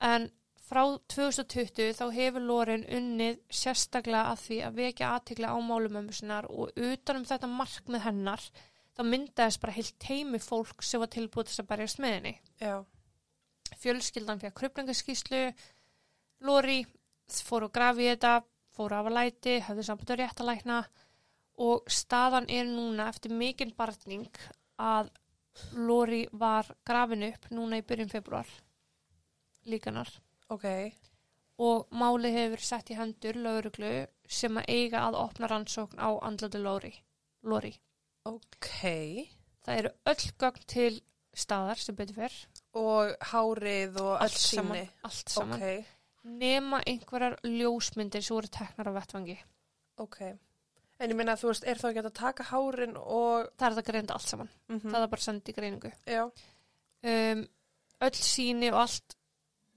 [0.04, 0.28] En
[0.66, 0.82] frá
[1.14, 6.72] 2020 þá hefur Loren unnið sérstaklega að því að vekja aðtikla á málumömmu sinnar og
[6.76, 8.48] utanum þetta markmið hennar
[8.96, 12.34] þá myndaðist bara heilt teimi fólk sem var tilbúið til þess að berjast með henni.
[12.60, 12.76] Já.
[13.82, 15.42] Fjölskyldan fyrir krupningaskíslu,
[16.46, 16.80] Lori
[17.32, 18.38] fór og grafi þetta,
[18.76, 20.82] fór af að læti, höfðu samband að réttalækna
[21.66, 24.28] og staðan er núna eftir mikinn barning
[24.76, 25.10] að
[25.72, 28.48] Lori var grafin upp núna í byrjun februar
[29.66, 30.10] líkanar
[30.52, 30.66] ok,
[31.58, 33.92] og máli hefur sett í hendur lauruglu
[34.28, 36.92] sem að eiga að opna rannsókn á andlötu Lori.
[37.42, 37.72] Lori.
[38.26, 38.70] Ok.
[39.66, 40.92] Það eru öll gögn til
[41.36, 42.36] staðar sem betur fyrr.
[42.78, 44.82] Og hárið og Allt síni.
[45.06, 45.60] Allt saman.
[45.62, 45.92] Ok,
[46.26, 49.36] Nema einhverjar ljósmyndir sem voru teknar á vettvangi.
[50.02, 50.18] ok.
[50.98, 53.50] En ég minna að þú veist, er þá ekki að taka hárin og...
[53.60, 54.48] Það er það greint allt saman.
[54.72, 55.90] Mm Það er bara sendið greiningu.
[56.08, 56.22] Já,
[57.06, 57.42] Um,
[58.00, 59.14] öll síni og allt,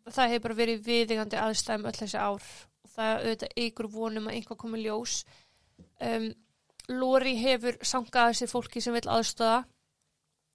[0.10, 2.46] það hefur bara verið viðingandi aðstæðum öll þessi ár.
[2.96, 5.18] Það auðvitað ykkur vonum að einhvað komi ljós.
[6.00, 6.30] Um,
[6.90, 9.64] Lori hefur sangað þessi fólki sem vil aðstöða.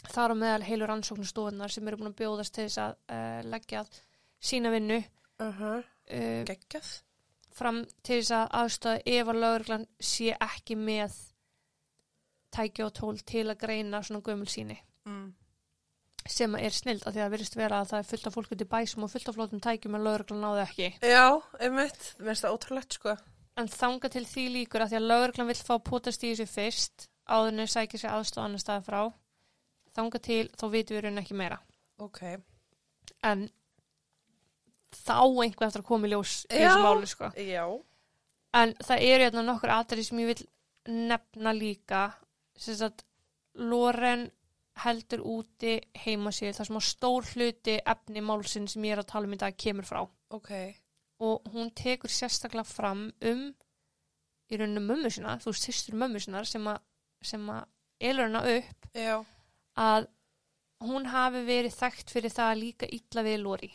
[0.05, 3.41] Það er á meðal heilur rannsóknustofunar sem eru búin að bjóðast til þess að uh,
[3.49, 3.85] leggja
[4.45, 4.99] sína vinnu
[5.41, 5.79] uh -huh.
[6.11, 6.91] uh, geggjað.
[7.55, 11.15] fram til þess að aðstöða ef að lögreglan sé ekki með
[12.51, 15.35] tæki og tól til að greina svona gömul síni Mm.
[16.29, 18.63] sem er snild að því að virðist vera að það er fullt af fólk út
[18.63, 20.87] í bæsum og fullt af flótum tækjum en lögreglan náðu ekki.
[21.03, 23.17] Já, einmitt, mér finnst það ótrúlegt, sko.
[23.61, 27.09] En þanga til því líkur að því að lögreglan vill fá potast í þessu fyrst
[27.31, 29.03] áðurinn sækir sér aðstofa annar staði frá.
[29.95, 31.61] Þanga til þá vitum við raun ekki meira.
[32.03, 32.21] Ok.
[33.23, 33.47] En
[34.95, 37.31] þá einhver eftir að koma í ljós í þessu máli sko.
[37.39, 37.65] Já.
[38.55, 40.47] En það eru hérna nokkur aðrið sem ég vil
[41.11, 42.05] nefna líka
[42.59, 43.07] sem sagt
[43.55, 44.29] Loren
[44.83, 49.11] heldur úti heima sér þar sem að stór hluti efni málsinn sem ég er að
[49.13, 50.03] tala um í dag kemur frá
[50.35, 50.51] Ok.
[51.21, 53.45] Og hún tekur sérstaklega fram um
[54.51, 56.81] í rauninu mömmu sína, þú veist, sýstur mömmu sínar sem að,
[57.25, 57.65] sem að
[58.01, 59.25] elur hana upp Já.
[59.79, 60.09] að
[60.85, 63.71] hún hafi verið þekkt fyrir það að líka illa við Lori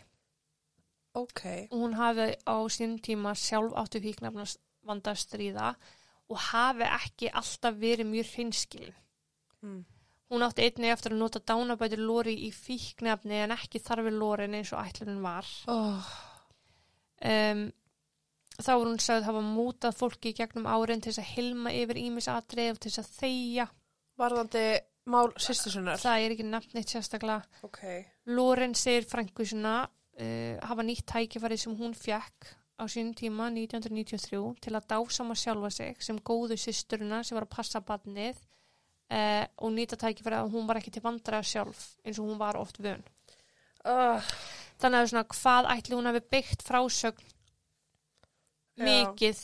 [1.18, 1.42] Ok.
[1.72, 5.72] og hún hafi á sínum tíma sjálf áttu fíknefnast vanda að stríða
[6.30, 8.98] og hafi ekki alltaf verið mjög hreinskilin.
[9.66, 9.80] Mm.
[10.30, 14.70] Hún átti einnig eftir að nota dánabætur Lori í fíknefni en ekki þarfi Lorin eins
[14.76, 15.50] og ætlunin var.
[15.66, 16.06] Oh.
[17.26, 17.66] Um,
[18.60, 22.00] þá voru hún sagði hafa mútað fólki í gegnum árin til þess að hilma yfir
[22.02, 23.68] ímisatrið og til þess að þeia.
[24.20, 24.66] Varðandi
[25.10, 26.00] mál sýstusunar.
[26.02, 27.64] Það er ekki nefnt neitt sérstaklega.
[27.66, 27.82] Ok.
[28.36, 34.62] Loren segir frængu sinna uh, hafa nýtt tækifærið sem hún fjekk á sínum tíma 1993
[34.64, 39.74] til að dásama sjálfa sig sem góðu systurina sem var að passa badnið uh, og
[39.76, 43.04] nýta tækifærið að hún var ekki til vandræða sjálf eins og hún var oft vön.
[43.88, 44.20] Uh,
[44.80, 47.26] Þannig að svona hvað ætli hún hafi byggt frásögn
[48.80, 48.86] Já.
[48.86, 49.42] mikið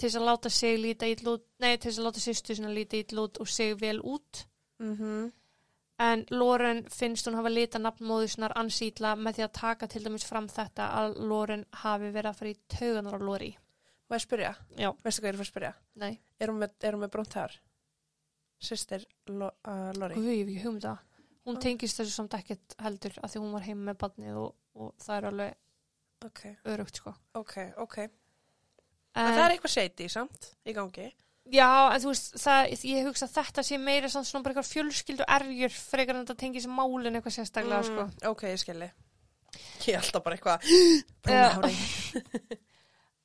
[0.00, 2.96] til þess að láta sig líta ítl út, nei til þess að láta sýstu líta
[2.96, 4.46] ítl út og sig vel út
[4.80, 5.28] mm
[6.00, 10.24] En Loren finnst hún hafa lita nafnmóðu sinnar ansýtla með því að taka til dæmis
[10.24, 13.50] fram þetta að Loren hafi verið að fara í tauganar á Lori.
[14.08, 14.54] Má ég spyrja?
[14.80, 14.88] Já.
[15.04, 15.72] Veistu hvað ég er að fara að spyrja?
[16.00, 16.72] Nei, Er hún með,
[17.02, 17.58] með brúnt hár?
[18.64, 19.50] Sýstir uh,
[20.00, 20.16] Lori?
[20.16, 20.94] guð, ég hef ekki hugmynda.
[21.46, 21.60] Hún Ah.
[21.64, 25.16] tengist þessu samt ekkert heldur að því hún var heima með badnið og, og það
[25.16, 25.54] er alveg
[26.26, 27.14] Ok, örugt sko.
[27.34, 27.98] ok, ok.
[27.98, 28.10] En,
[29.26, 31.06] En, það er eitthvað shady, samt, í gangi.
[31.50, 34.68] Já, en þú veist, það, ég hugsa að þetta sé meira samt svona bara eitthvað
[34.74, 38.04] fjölskyldu erjur frekar en þetta tengis málin eitthvað sérstaklega sko.
[38.04, 38.90] Mm, ok, ég skilji.
[39.88, 40.58] Ég er alltaf bara eitthvað.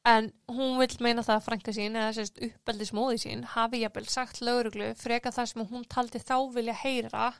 [0.05, 4.37] En hún vil meina það að frænka sín eða sérst uppeldismóði sín hafi jafnvel sagt
[4.45, 7.31] lauruglu frekar það sem hún taldi þá vilja heyra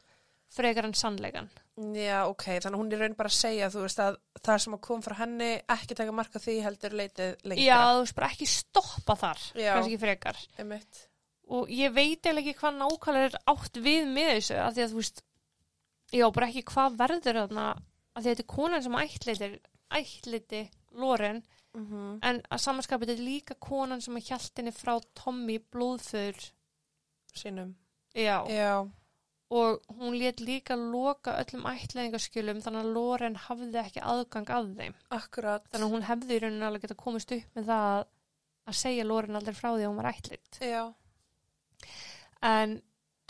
[0.54, 1.50] frekar en sannleikan.
[1.76, 5.02] Já, ok, þannig hún er raun bara að segja, þú veist, að það sem kom
[5.04, 7.66] frá henni ekki taka marka því heldur leitið lengra.
[7.66, 9.74] Já, þú veist bara ekki stoppa þar, Já.
[9.74, 10.40] kannski ekki frekar.
[10.62, 11.02] Einmitt.
[11.56, 14.94] Og ég veit eiginlega ekki hvað nákvæmlega er átt við með þessu, af því að
[14.96, 15.22] þú veist,
[16.16, 17.68] já, bara ekki hvað verður þarna,
[18.16, 19.60] af því að þetta er konan sem ættlitir,
[20.00, 20.64] ættliti
[20.96, 21.44] Loren,
[21.76, 26.38] Mm en að samanskapið er líka konan sem er hjæltinni frá Tommy blóðföður,
[27.36, 27.74] Sínum.
[28.16, 28.38] já.
[28.48, 28.88] Já,
[29.56, 34.96] og hún let líka loka öllum ætlaðingaskjölum þannig að Loren hafði ekki aðgang að þeim.
[35.16, 35.68] Akkurat.
[35.72, 37.88] þannig að hún hefði í rauninni alveg geta komist upp með það
[38.66, 40.84] að, segja Loren aldrei frá því að hún var ætlit Já,
[42.42, 42.80] en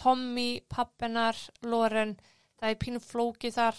[0.02, 2.18] Tommy, pappinar, Loren
[2.60, 3.78] það er pínu flókið þar.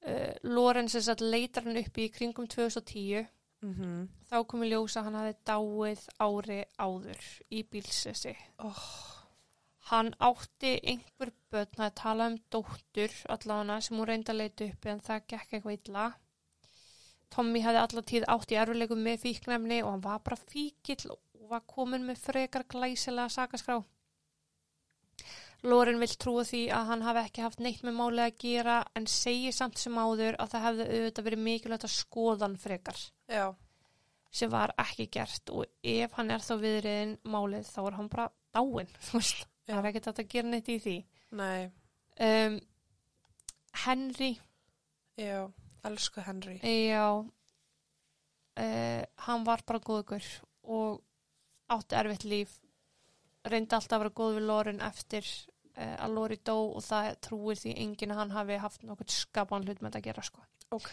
[0.00, 3.26] Uh, Loren sem sagt leitar hann upp í kringum 2010
[3.60, 8.32] mm þá kom í ljós að hann hafi dáið ári áður í bílsessi
[8.62, 9.19] Oh.
[9.90, 14.90] Hann átti einhver börn að tala um dóttur allavega sem hún reyndi að leita upp
[14.92, 16.04] en það gekk eitthvað illa.
[17.30, 21.48] Tommy hefði allar tíð átt í erfileikum með fíknefni og hann var bara fíkill og
[21.50, 23.80] var komin með frekar glæsilega sakaskrá.
[25.66, 29.08] Loren vill trúa því að hann hafi ekki haft neitt með málið að gera en
[29.10, 33.44] segir samt sem áður að það hefði auðvitað verið mikilvægt að skoðan frekar Já,
[34.32, 38.30] sem var ekki gert og ef hann er þá viðriðin málið þá er hann bara
[38.56, 39.46] dáin, þú veist.
[39.70, 40.96] Það er ekkert að gera neitt í því.
[41.40, 41.70] Nei,
[42.20, 42.58] Um,
[43.86, 44.34] Henry,
[45.16, 45.46] já,
[45.88, 46.58] elsku Henry.
[46.60, 47.06] já,
[48.60, 50.26] uh, hann var bara góðugur
[50.68, 51.00] og
[51.72, 52.58] átti erfitt líf,
[53.48, 55.24] reyndi alltaf að vera góð við Loren eftir
[55.78, 59.64] uh, að Lori dó og það trúir því enginn að hann hafi haft nokkuð skapan
[59.64, 60.44] hlut með þetta að gera, sko.
[60.76, 60.92] Ok,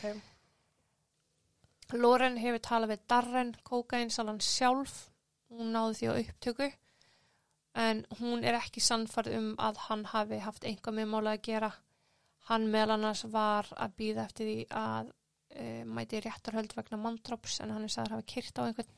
[1.98, 5.10] Loren hefur talað við Darren, kókainsalan sjálf,
[5.52, 6.72] hún náði því á upptöku,
[7.78, 11.72] en hún er ekki sannfarð um að hann hafi haft einhvað með mála að gera.
[12.50, 17.76] Hann meðal annars var að býða eftir því að uh, mæti réttarhöld vegna manndróps en
[17.76, 18.94] hann er sagður að hafa kyrt á einhvern.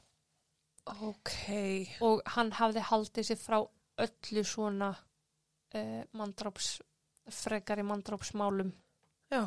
[1.10, 1.36] Ok,
[2.06, 3.60] og hann hafði haldið sér frá
[4.00, 6.80] öllu svona uh, manndróps,
[7.30, 8.72] frekari manndrópsmálum.
[9.30, 9.44] já,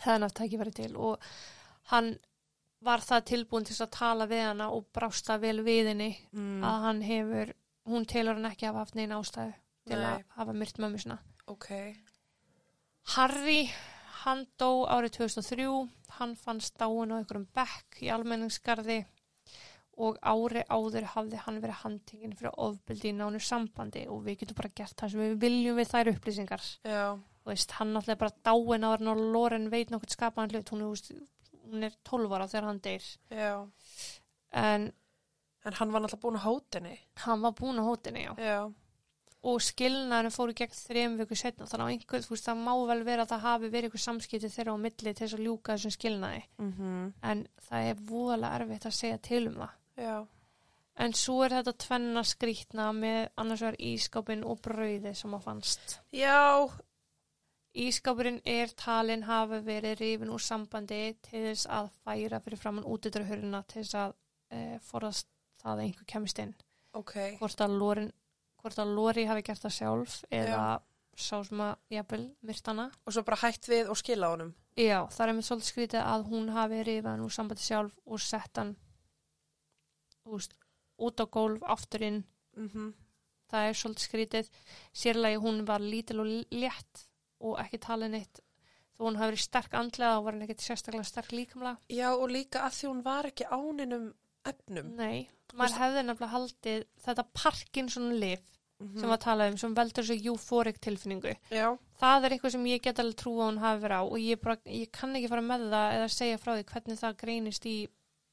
[0.00, 0.92] Það er náttúrulega ekki verið til.
[0.96, 1.30] Og
[1.92, 2.14] hann
[2.80, 6.86] var það tilbúin til að tala við hana og brásta vel við henni mm, að
[6.86, 7.52] hann hefur,
[7.88, 9.52] hún telur hann ekki hafa haft neina ástæðu
[9.88, 10.10] til Nei.
[10.18, 11.18] að hafa myrt mömmu sinna.
[11.46, 11.68] ok,
[13.16, 13.70] Harry,
[14.24, 15.88] hann dó árið 2003,
[16.20, 19.00] hann fannst dáin á einhverjum bekk í almenningsgarði
[20.00, 24.56] og ári áður hafði hann verið handtingin fyrir ofbeldi í nánu sambandi og við getum
[24.60, 26.62] bara gert það sem við viljum við þær upplýsingar.
[27.44, 32.32] veist, hann náttúrulega bara dáin áður en Loren veit nokkuð skapaðan hlut, hún er 12
[32.36, 33.04] ára þegar hann deyr.
[33.30, 33.68] já.
[34.52, 34.92] En
[35.64, 36.98] En hann var náttúrulega búin að hóta henni.
[37.24, 38.32] hann var búin á hótinni, já.
[38.40, 38.60] Já,
[39.40, 42.98] og skilnaðurinn fóru gegn þrejum viku setna þannig að einhver, þú veist, það má vel
[43.06, 45.94] vera að það hafi verið einhver samskipti þeirra á milli til þess að ljúka þessum
[45.96, 46.42] skilnaði.
[46.60, 49.72] Mm en það er voðalega erfitt að segja til um það.
[50.00, 50.16] Já,
[51.04, 55.98] en svo er þetta tvenna skrítna með annars vegar ískápin og brauði sem að fannst.
[56.12, 56.68] Já,
[57.70, 63.62] Ískápurinn er talin hafa verið rifin úr sambandi til þess að færa fyrir framann útidrahurina
[63.70, 64.14] til þess að
[64.50, 65.28] e, forðast
[65.60, 66.54] það að einhver kemist inn
[66.96, 68.12] ok, hvort að, Lorin,
[68.62, 70.62] hvort að Lori hafi gert það sjálf eða
[71.20, 74.54] sá sem að jafnvel myrt hana og svo bara hætt við og skila honum.
[74.78, 78.60] Já, það er með svolítið skrítið að hún hafi rifað úr sambandi sjálf og sett
[78.60, 78.74] hann
[80.24, 80.54] úst,
[80.96, 82.24] út á gólf aftur inn.
[82.56, 82.92] Mm
[83.50, 84.48] Það er svolítið skrítið.
[84.94, 87.00] Sérlega hún var lítil og létt
[87.42, 88.38] og ekki talið neitt.
[88.94, 91.80] Þó hún hafi verið sterk andlega og var hann ekkert sérstaklega sterk líkamlega.
[91.90, 94.04] Já, og líka að því hún var ekki áninum
[94.48, 94.94] efnum.
[94.96, 98.46] Nei, maður hefði nefnilega haldið þetta Parkinson lif
[98.80, 101.34] Mm sem var talað um sem veldur þessu eufórik tilfinningu.
[101.52, 101.66] Já,
[102.00, 104.40] Það er eitthvað sem ég get alveg trú að hún hafi verið á og ég,
[104.40, 107.74] bara, ég kann ekki fara með það eða segja frá því hvernig það greinist í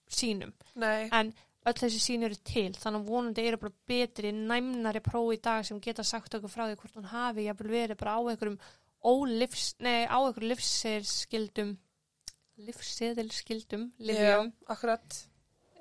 [0.08, 0.54] sínum.
[0.80, 1.34] nei, En
[1.68, 5.66] öll þessi sín eru til, þannig að vonandi eru bara betri, næmnari próf í dag
[5.68, 8.60] sem geta sagt okkur frá því hvort hún hafi jafnvel verið bara á einhverjum
[9.04, 11.76] ólifs, nei, á einhverjum livsseðilskildum,
[12.70, 15.20] livsseðilskildum, livjum, akkurat.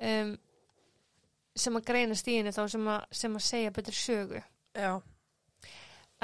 [0.00, 0.32] Um,
[1.56, 4.42] sem að greinast í henni þá sem að, sem að segja betri sögu.
[4.76, 4.92] Já.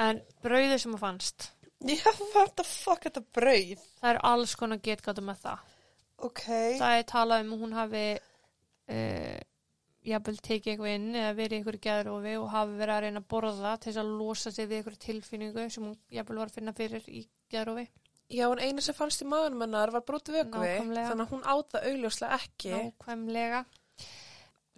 [0.03, 1.49] En brauðu sem að fannst,
[1.83, 3.81] Já, what the fuck, þetta brauð.
[3.99, 5.63] það er alls konar getgátum með það.
[6.23, 6.43] Ok.
[6.79, 9.39] Það er talað um hún hafi uh,
[10.07, 13.73] jafnvel tekið eitthvað inn eða verið einhverju geðrófi og hafi verið að reyna að borða
[13.75, 17.09] til þess að losa sig við einhverju tilfinningu sem hún jafnvel var að finna fyrir
[17.11, 17.85] í geðrófi.
[18.31, 21.09] Já, en eina sem fannst í maðunum hennar var vögvi, Nákvæmlega.
[21.09, 22.71] þannig að hún áta augljóslega ekki.
[22.71, 23.65] Nákvæmlega.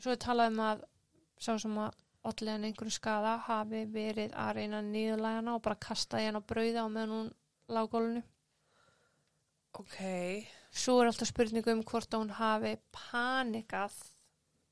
[0.02, 0.84] Svo er talað um að
[1.40, 1.94] sá sem að
[2.26, 6.88] allega einhverju skada hafi verið að reyna hana og bara kasta í hana brauða á
[6.90, 7.30] meðan hún
[7.70, 8.24] lágólinu.
[9.76, 9.98] Ok.
[10.72, 13.96] Svo er alltaf spurningu um hvort að hún hafi panikað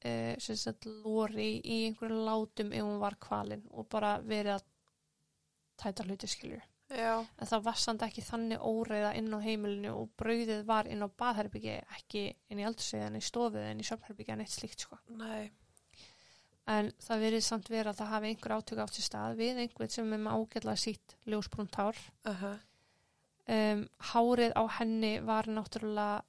[0.04, 4.70] uh, sem sagt lóri í einhverjum látum ef hún var kvalin og bara verið að
[5.80, 6.64] tæta hluti skiljur.
[6.94, 11.06] Já, En það var samt ekki þannig óreiða inn á heimilinu og brauðið var inn
[11.06, 12.24] á baðherbyggi, ekki
[12.54, 15.00] inn í aldursvið en í stofið en í söfnherbyggi en eitt slíkt sko.
[15.18, 15.52] nei.
[16.70, 19.92] En það verið samt verið að það hafi einhver átök átt sér stað við einhvern
[19.92, 21.98] sem er með ágætlega sítt ljósbrúnt hár.
[22.24, 22.60] Uh -huh.
[23.56, 23.82] um,
[24.14, 26.24] hárið á henni var náttúrulega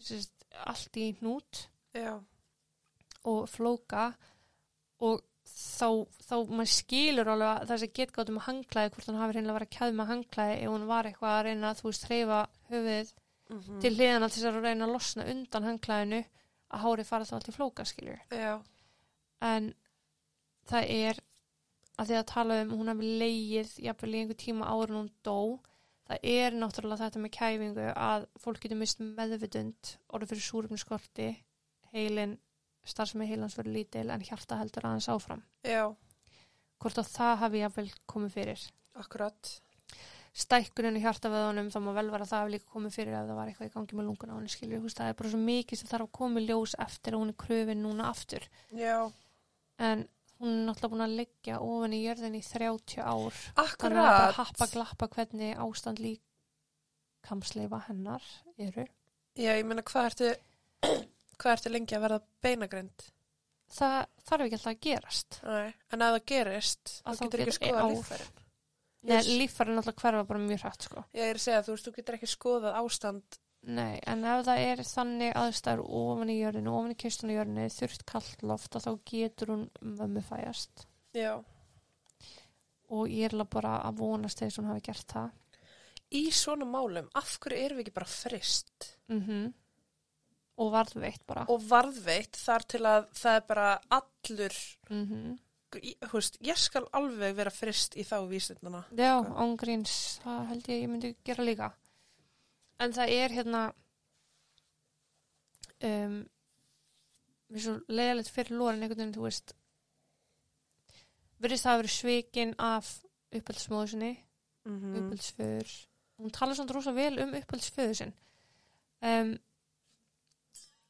[0.00, 2.22] sérst, allt í hnút Já,
[3.28, 4.14] og flóka
[5.00, 5.20] og
[5.54, 5.88] þá,
[6.26, 9.76] þá maður skilur alveg að þessi getgáttum að hangklæði hvort hann hafi reynilega verið að
[9.78, 12.40] kæða með hangklæði ef hún var eitthvað að reyna þú veist hreyfa
[12.70, 13.12] höfuðið
[13.50, 16.20] mm til hliðana til þess að reyna að losna undan hangklæðinu
[16.70, 18.52] að hárið fara þá í flóka skilur já,
[19.42, 19.72] en
[20.70, 21.18] það er
[21.98, 25.10] að því að tala um hún hafi leigið jafnvel í einhver tíma áður en hún
[25.26, 25.40] dó
[26.10, 31.28] það er náttúrulega þetta með kæfingu að fólk getur mist meðvitund orðið fyrir súrumniskorti
[31.94, 32.38] heilin,
[32.84, 35.84] starfsemi heilans verður lítil en hjarta heldur aðeins áfram já,
[36.80, 38.62] hvort að það hafi jafnvel komið fyrir
[39.00, 39.50] akkurat.
[40.40, 43.38] stækkunin í hjartaveðunum þá má vel vera að það hafi líka komið fyrir ef það
[43.40, 45.80] var eitthvað í gangi með lunguna á henni skilur, veist, það er bara svo mikið
[45.80, 48.96] sem þarf að koma ljós eftir að hún er kröfin núna aftur Já,
[49.78, 50.04] en
[50.40, 53.34] hún er náttúrulega búin að liggja ofan í jörðin í 30 ár.
[53.58, 54.38] Þannig að Akkurat.
[54.38, 58.24] happa glappa hvernig ástand líkamsleifa hennar
[58.56, 58.86] eru.
[59.36, 60.30] Já, ég meina, hvað ertu,
[61.40, 63.06] hvað ertu lengi að verða beinagrind?
[63.70, 65.40] Það þarf ekki alltaf að gerast.
[65.46, 67.90] Nei, en ef það gerist, Að þá þá getur ekki ár.
[67.94, 68.32] líffærin.
[69.02, 69.28] Nei, Yes.
[69.40, 71.04] líffæri náttúrulega hverfa bara mjög hrætt, sko.
[71.14, 73.38] Ég er að segja, þú veist, þú getur ekki skoðað ástand.
[73.62, 78.04] Nei, en ef það er þannig aðstæður ofan í jörðinu, ofan í kistunni jörðinu, þurft
[78.08, 80.86] kallt loft, að þá getur hún mömmu fæjast.
[81.14, 81.44] Já.
[82.90, 85.30] Og ég er bara að vonast þess að hún hafi gert það.
[86.10, 88.96] Í svona málum, af hverju erum við ekki bara frist?
[89.08, 89.54] Mm
[90.60, 91.46] Og varðveitt bara.
[91.48, 94.58] Og varðveitt þar til að það er bara allur,
[94.90, 95.38] Mm
[95.80, 98.80] í- þú veist, ég skal alveg vera frist í þá vísindana.
[98.90, 101.68] Já, ángríns, það held ég að ég myndi gera líka.
[102.80, 103.60] En það er hérna,
[105.86, 106.16] um,
[107.50, 109.54] við svo leiðalegt fyrir lórin einhvern veginn, þú veist,
[111.40, 112.90] verðist það að vera svikin af
[113.38, 114.12] upphaldsmóðu sinni,
[114.68, 115.70] Mm upphaldsföður.
[116.20, 118.12] Hún talar svona rosa vel um upphaldsföður sinn.
[119.00, 119.30] Um,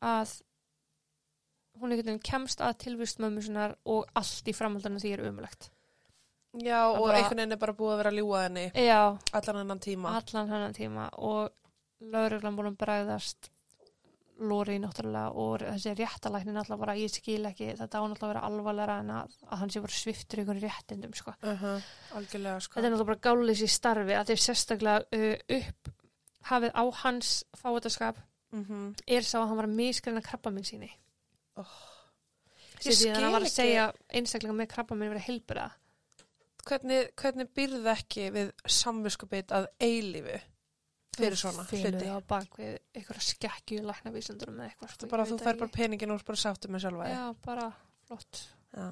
[0.03, 0.33] að
[1.81, 5.71] hún einhvern veginn kemst að tilvist mömmu sinnar og allt í framhaldinu því er umlegt.
[6.59, 9.01] Já, Það og bara- einhvern veginn er bara búið að vera að ljúa henni Já,
[9.33, 10.17] allan hennan tíma.
[10.19, 11.51] allan hennan tíma og
[12.01, 13.51] lauruglan búin að bræðast
[14.41, 18.45] Lóri náttúrulega og þessi réttalæknin náttúrulega bara ég skil ekki þetta á náttúrulega að vera
[18.49, 21.35] alvarlega en að, að hann sé bara sviftur ykkur réttindum sko.
[21.45, 21.77] Uh
[22.17, 22.73] Algjörlega, sko.
[22.81, 25.93] þetta er náttúrulega bara gális í starfi að þeir sérstaklega uh, upp
[26.49, 28.17] hafið á hans fáitaskap
[28.53, 30.91] Mm er sá að hann var að miskreina krabba minn síni
[31.59, 31.67] Oh.
[32.81, 35.67] Því að hann var að segja einstaklega með krabba minn verið heilbura
[36.65, 40.39] Hvernig, hvernig býrðu ekki við samviskupið að eilífu
[41.17, 41.93] fyrir svona hluti?
[41.99, 46.25] það bak við einhverja skekkju læknavísendur með eitthvað Þú bara, þú fær bara peningin og
[46.25, 47.09] bara sáttu með sjálfa.
[47.11, 47.71] Já, bara
[48.07, 48.43] flott
[48.77, 48.89] Já.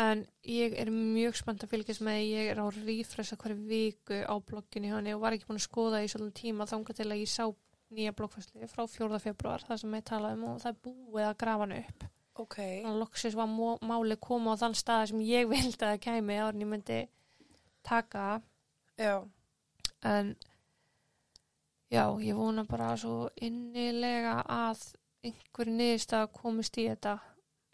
[0.00, 4.34] En ég er mjög spennt að fylgjast með, ég er á rífresa hverju viku á
[4.38, 7.32] blogginu henni og var ekki búin að skoða í svolítið tíma þanga til að ég
[7.32, 7.44] sá
[7.94, 9.18] nýja bloggfæsli frá 4.
[9.22, 12.04] februar, það sem ég talaði um og það er búið að grafa hann upp.
[12.40, 12.56] Ok.
[12.56, 13.50] Þannig að loksis var
[13.90, 17.00] málið koma á þann stað sem ég vildi að það kæmi áður en ég myndi
[17.86, 18.28] taka.
[19.00, 19.14] Já.
[20.04, 20.34] en
[21.90, 24.82] já, ég vona bara svo innilega að
[25.24, 27.14] einhver niðurstað komist í þetta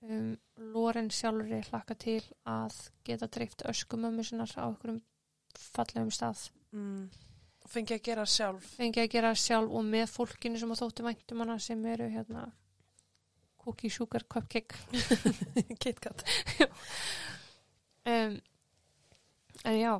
[0.06, 0.36] um,
[0.74, 5.02] Loren sjálfur hlakka til að geta dreift öskumömmu sinnar á einhverjum
[5.58, 7.06] fallegum stað Mm.
[7.66, 8.64] Fengi að gera sjálf.
[8.76, 12.52] fengi að gera sjálf og með fólkinu sem að þótti væntum hana sem eru hérna
[13.64, 14.76] cookie sugar cupcake
[15.82, 16.22] KitKat.
[18.06, 18.40] um,
[19.64, 19.94] en já,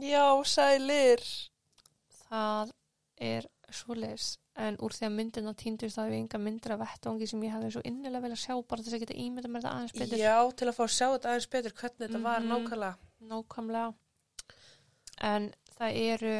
[0.00, 1.20] Já, sælir.
[2.30, 2.70] það
[3.20, 7.26] er svoleiðis en úr því að myndina týndist þá hef ég enga myndir af vettvangi
[7.28, 9.74] sem ég hefði svo innilega vel að sjá bara þess að geta ímynda mér þetta
[9.76, 12.50] aðeins betur Já, til að fá að sjá þetta aðeins betur hvernig þetta var Mhm.
[12.52, 12.96] nákvæmlega.
[13.32, 13.94] nákvæmlega
[15.32, 15.50] en
[15.82, 16.34] það eru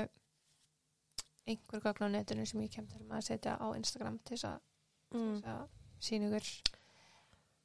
[1.51, 4.61] einhver gagn á netinu sem ég kem til að setja á Instagram til þess að,
[5.13, 5.43] Mm.
[5.45, 5.69] að
[6.01, 6.47] sína ykkur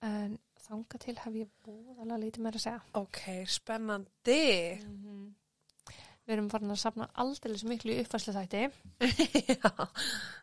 [0.03, 0.34] en
[0.67, 4.82] þanga til hef ég búðalega lítið meira að segja Ok, spennandi.
[4.84, 5.30] -hmm.
[6.28, 8.63] við erum farin að safna aldrei miklu í uppfæslu þætti
[9.47, 9.71] Já,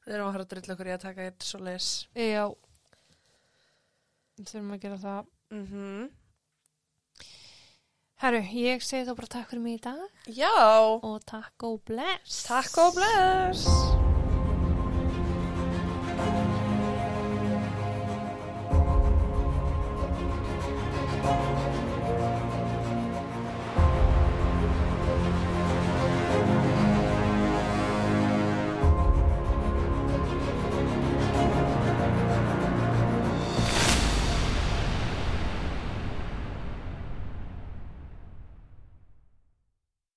[0.07, 2.09] við erum að fara að drilla okkur í að taka eitt svo les.
[2.14, 2.49] já
[4.41, 6.11] þurfum að gera það Mm
[8.25, 10.31] Herru, ég segi þá bara takk fyrir mig í dag.
[10.33, 10.49] Já,
[10.97, 12.41] og takk og bless.
[12.49, 13.68] Takk og bless.